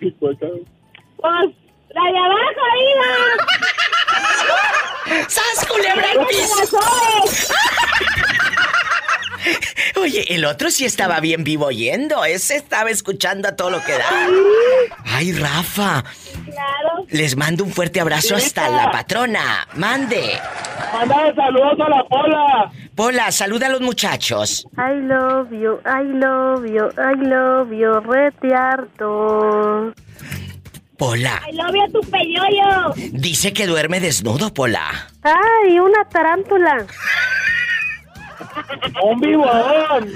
[0.00, 1.50] Pues,
[1.90, 3.10] la de abajo, Diva.
[5.28, 6.78] ¡Sas, culebra piso!
[9.96, 12.24] Oye, el otro sí estaba bien vivo yendo.
[12.24, 14.28] Ese estaba escuchando a todo lo que da.
[15.04, 16.04] Ay, Rafa.
[17.14, 19.68] Les mando un fuerte abrazo hasta la patrona.
[19.76, 20.32] Mande.
[20.92, 22.72] Mándale saludos a la Pola.
[22.96, 24.66] Pola, saluda a los muchachos.
[24.76, 29.94] I love you, I love you, I love you, rete harto.
[30.98, 32.94] Pola, I love you, tu peyoyo.
[33.12, 35.06] dice que duerme desnudo, Pola.
[35.22, 36.84] Ay, una tarántula.
[39.04, 40.12] Un vivón.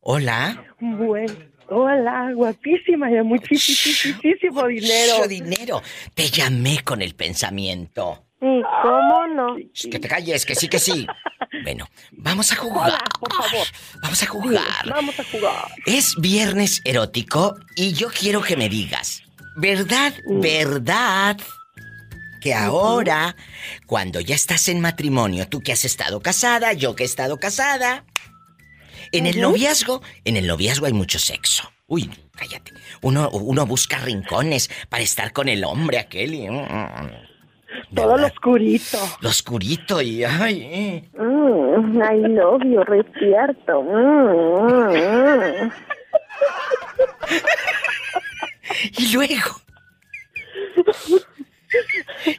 [0.01, 0.65] hola.
[0.81, 1.35] Bueno,
[1.69, 5.17] hola, guapísima y muchísimo dinero.
[5.17, 5.83] Mucho dinero.
[6.15, 8.25] Te llamé con el pensamiento.
[8.41, 9.57] ¿Y cómo no?
[9.91, 11.07] Que te calles, que sí, que sí.
[11.63, 12.89] Bueno, vamos a jugar.
[12.91, 13.67] Hola, por favor.
[14.03, 14.89] Vamos a jugar.
[14.89, 15.65] Vamos a jugar.
[15.87, 19.23] Es viernes erótico y yo quiero que me digas,
[19.57, 21.39] ¿verdad, verdad?
[22.41, 23.35] Que ahora,
[23.87, 28.05] cuando ya estás en matrimonio, tú que has estado casada, yo que he estado casada,
[29.13, 31.71] en el noviazgo, en el noviazgo hay mucho sexo.
[31.87, 32.73] Uy, cállate.
[33.03, 36.49] Uno, uno busca rincones para estar con el hombre aquel y...
[36.49, 37.11] mm, mm,
[37.95, 38.99] Todo lo oscurito.
[39.21, 40.25] Lo oscurito y...
[40.25, 41.05] Ay, eh.
[41.17, 43.83] I love you, despierto.
[43.83, 45.73] Mm, mm.
[48.99, 49.61] Y luego.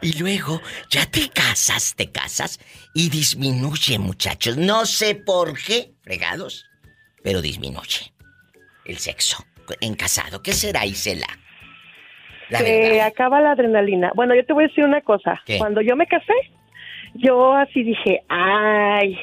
[0.02, 2.60] Y luego ya te casas, te casas
[2.94, 4.58] y disminuye, muchachos.
[4.58, 6.66] No sé por qué, fregados,
[7.24, 8.12] pero disminuye
[8.86, 9.44] el sexo
[9.82, 10.42] en casado.
[10.42, 11.28] ¿Qué será, Isela?
[12.50, 14.12] La Se acaba la adrenalina.
[14.16, 15.42] Bueno, yo te voy a decir una cosa.
[15.46, 15.58] ¿Qué?
[15.58, 16.34] Cuando yo me casé,
[17.16, 19.18] yo así dije, ay,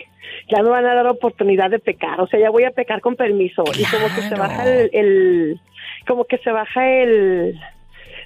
[0.55, 2.21] ya me van a dar oportunidad de pecar.
[2.21, 3.65] O sea, ya voy a pecar con permiso.
[3.79, 5.61] Y como que se baja el, el-
[6.07, 7.59] como que se baja el,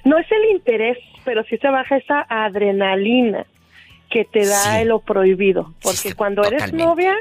[0.05, 3.45] no es el interés, pero sí se baja esa adrenalina
[4.09, 4.85] que te da Sí.
[4.85, 5.73] lo prohibido.
[5.83, 7.15] Porque cuando eres novia,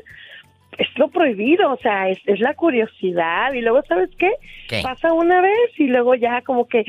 [0.79, 3.53] es lo prohibido, o sea, es, es la curiosidad.
[3.53, 4.31] Y luego, ¿sabes qué?
[4.69, 4.81] ¿Qué?
[4.83, 6.85] Pasa una vez y luego ya como que,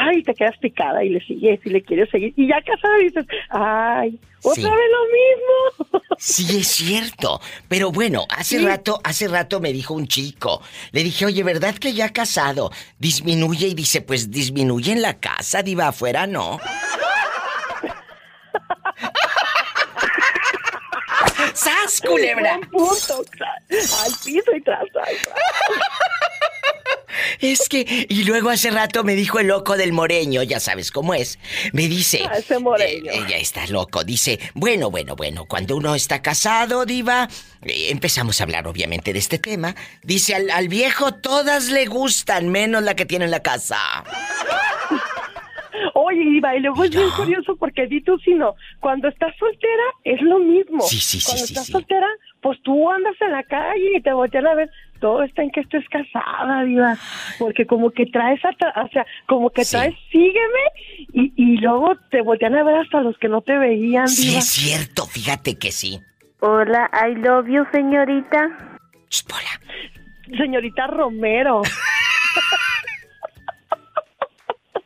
[0.00, 2.32] ay, te quedas picada y le sigues y le quieres seguir.
[2.36, 4.62] Y ya casada dices, ay, otra Sí.
[4.62, 6.02] vez lo mismo.
[6.18, 7.40] Sí, es cierto.
[7.68, 8.64] Pero bueno, hace Sí.
[8.66, 10.62] rato, hace rato me dijo un chico.
[10.92, 13.66] Le dije, oye, ¿verdad que ya casado disminuye?
[13.68, 16.60] Y dice, pues disminuye en la casa, diva, afuera no.
[21.54, 22.58] ¡Sas, culebra!
[22.70, 23.24] Punto.
[24.04, 25.36] Al piso y tras, tras, tras.
[27.40, 31.12] Es que, y luego hace rato me dijo el loco del moreño, ya sabes cómo
[31.12, 31.38] es.
[31.72, 32.22] Me dice.
[32.28, 33.10] Ah, ese moreño.
[33.10, 34.02] eh, ella está loco.
[34.02, 37.28] Dice, bueno, bueno, bueno, cuando uno está casado, Diva,
[37.62, 39.74] eh, empezamos a hablar obviamente de este tema.
[40.02, 43.78] Dice, al, al viejo todas le gustan, menos la que tiene en la casa.
[45.94, 49.82] Oye, Iba, y luego es bien curioso porque di tú si no, cuando estás soltera
[50.04, 50.80] es lo mismo.
[50.82, 51.72] Sí, sí, sí, Cuando sí, estás sí.
[51.72, 52.06] soltera,
[52.40, 54.70] pues tú andas en la calle y te voltean a ver,
[55.00, 56.96] todo está en que estés casada, Diva,
[57.38, 60.64] porque como que traes, atra- o sea, como que traes, sígueme,
[61.12, 64.38] y, y luego te voltean a ver hasta los que no te veían, Sí, Diva.
[64.38, 66.00] es cierto, fíjate que sí.
[66.40, 68.78] Hola, I love you, señorita.
[70.36, 71.62] Señorita Romero.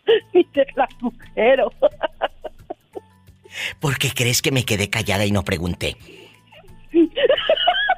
[0.33, 1.73] y te la muero.
[3.81, 5.97] ¿Por qué crees que me quedé callada y no pregunté?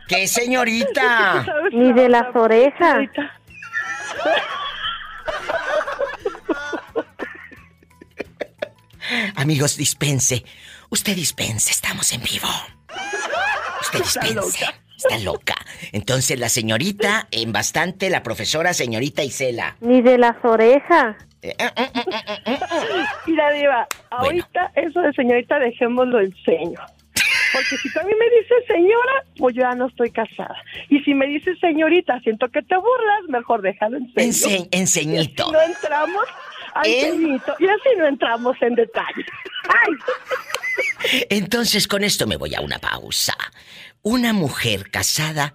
[0.09, 1.45] ¿Qué señorita?
[1.73, 3.09] Ni de las orejas.
[9.37, 10.45] Amigos, dispense.
[10.91, 12.49] Usted dispense, estamos en vivo.
[13.83, 14.65] Usted Está dispense.
[14.65, 14.75] loca.
[14.97, 15.55] Está loca.
[15.93, 19.77] Entonces la señorita, en bastante, la profesora señorita Isela.
[19.81, 21.17] Ni de las orejas.
[23.27, 26.81] Mira, Diva, ahorita eso de señorita dejémoslo en seño.
[27.53, 30.57] Porque si tú a mí me dices señora, pues yo ya no estoy casada.
[30.91, 34.27] Y si me dices señorita, siento que te burlas, mejor déjalo en seño.
[34.33, 35.47] Ense- enseñito.
[35.49, 36.25] Y no entramos
[36.75, 37.33] al En-.
[37.59, 39.25] Y así no entramos en detalle.
[39.69, 39.95] ¡Ay!
[41.31, 43.35] Entonces con esto me voy a una pausa.
[44.03, 45.55] Una mujer casada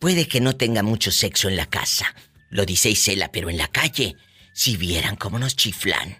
[0.00, 2.14] puede que no tenga mucho sexo en la casa.
[2.50, 4.14] Lo dice Isela, pero en la calle,
[4.56, 6.16] si vieran cómo nos chiflan.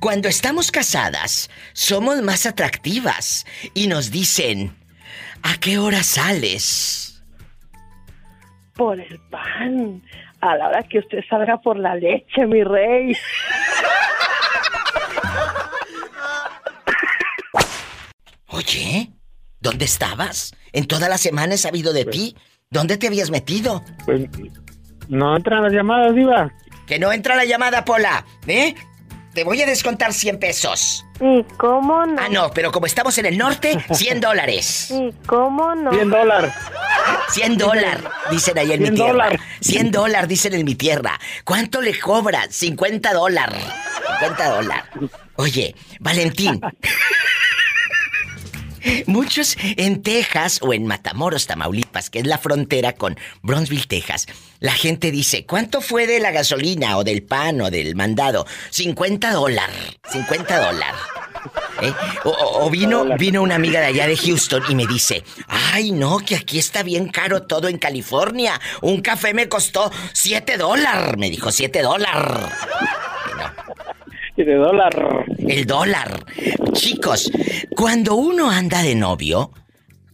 [0.00, 4.76] cuando estamos casadas, somos más atractivas y nos dicen,
[5.46, 7.22] ¿a qué hora sales?
[8.74, 10.02] Por el pan.
[10.40, 13.16] A la hora que usted salga por la leche, mi rey.
[18.48, 19.10] Oye,
[19.60, 20.52] ¿dónde estabas?
[20.72, 22.36] En toda la semana he sabido de ti.
[22.70, 23.82] ¿Dónde te habías metido?
[24.04, 24.28] Pues
[25.08, 26.52] no entran las llamadas, Diva.
[26.86, 28.74] Que no entra la llamada, Pola, ¿eh?
[29.36, 31.04] Te voy a descontar 100 pesos.
[31.20, 32.18] ¿Y cómo no?
[32.18, 34.90] Ah, no, pero como estamos en el norte, 100 dólares.
[34.90, 35.92] ¿Y cómo no?
[35.92, 36.54] 100 dólares.
[37.32, 39.12] 100 dólares, dicen ahí en mi 100 tierra.
[39.12, 39.40] dólar.
[39.60, 41.20] 100 dólares, dicen en mi tierra.
[41.44, 42.50] ¿Cuánto le cobran?
[42.50, 43.62] 50 dólares.
[44.20, 44.84] 50 dólares.
[45.34, 46.58] Oye, Valentín.
[49.06, 54.26] Muchos en Texas o en Matamoros, Tamaulipas, que es la frontera con Bronzeville, Texas,
[54.60, 58.46] la gente dice, ¿cuánto fue de la gasolina o del pan o del mandado?
[58.70, 59.76] 50 dólares.
[60.12, 60.96] 50 dólares.
[61.82, 61.92] ¿Eh?
[62.24, 65.92] O, o- o vino, vino una amiga de allá de Houston y me dice, ay
[65.92, 68.58] no, que aquí está bien caro todo en California.
[68.80, 71.14] Un café me costó 7 dólares.
[71.18, 72.46] Me dijo 7 dólares.
[74.44, 75.24] De dólar.
[75.38, 76.24] El dólar.
[76.72, 77.30] Chicos,
[77.74, 79.52] cuando uno anda de novio,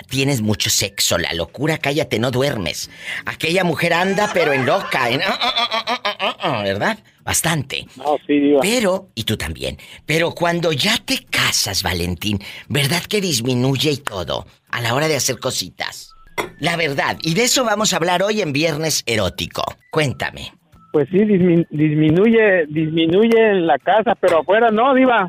[0.09, 2.91] tienes mucho sexo, la locura, cállate, no duermes.
[3.25, 5.23] Aquella mujer anda, pero en loca, en...
[5.23, 6.99] ah, ah, ah, ¿verdad?
[7.25, 7.87] Bastante.
[7.97, 8.61] No, sí, Diva.
[8.61, 14.47] Pero, y tú también, pero cuando ya te casas, Valentín, ¿verdad que disminuye y todo
[14.69, 16.11] a la hora de hacer cositas?
[16.59, 19.65] La verdad, y de eso vamos a hablar hoy en Viernes Erótico.
[19.91, 20.53] Cuéntame.
[20.93, 25.29] Pues sí, dismi- disminuye, disminuye en la casa, pero afuera no, Diva.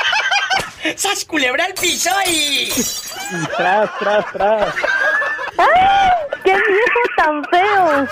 [0.96, 2.70] ¡Sas culebra al piso y...
[3.56, 4.74] Tras, tras, tras.
[5.58, 6.10] ¡Ay!
[6.42, 8.08] ¡Qué viejo tan feo!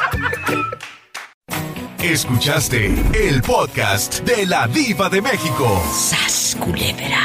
[2.03, 5.83] Escuchaste el podcast de la Diva de México.
[5.91, 7.19] ¡Sas culebra!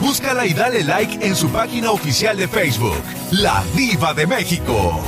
[0.00, 3.02] Búscala y dale like en su página oficial de Facebook,
[3.32, 5.02] La Diva de México.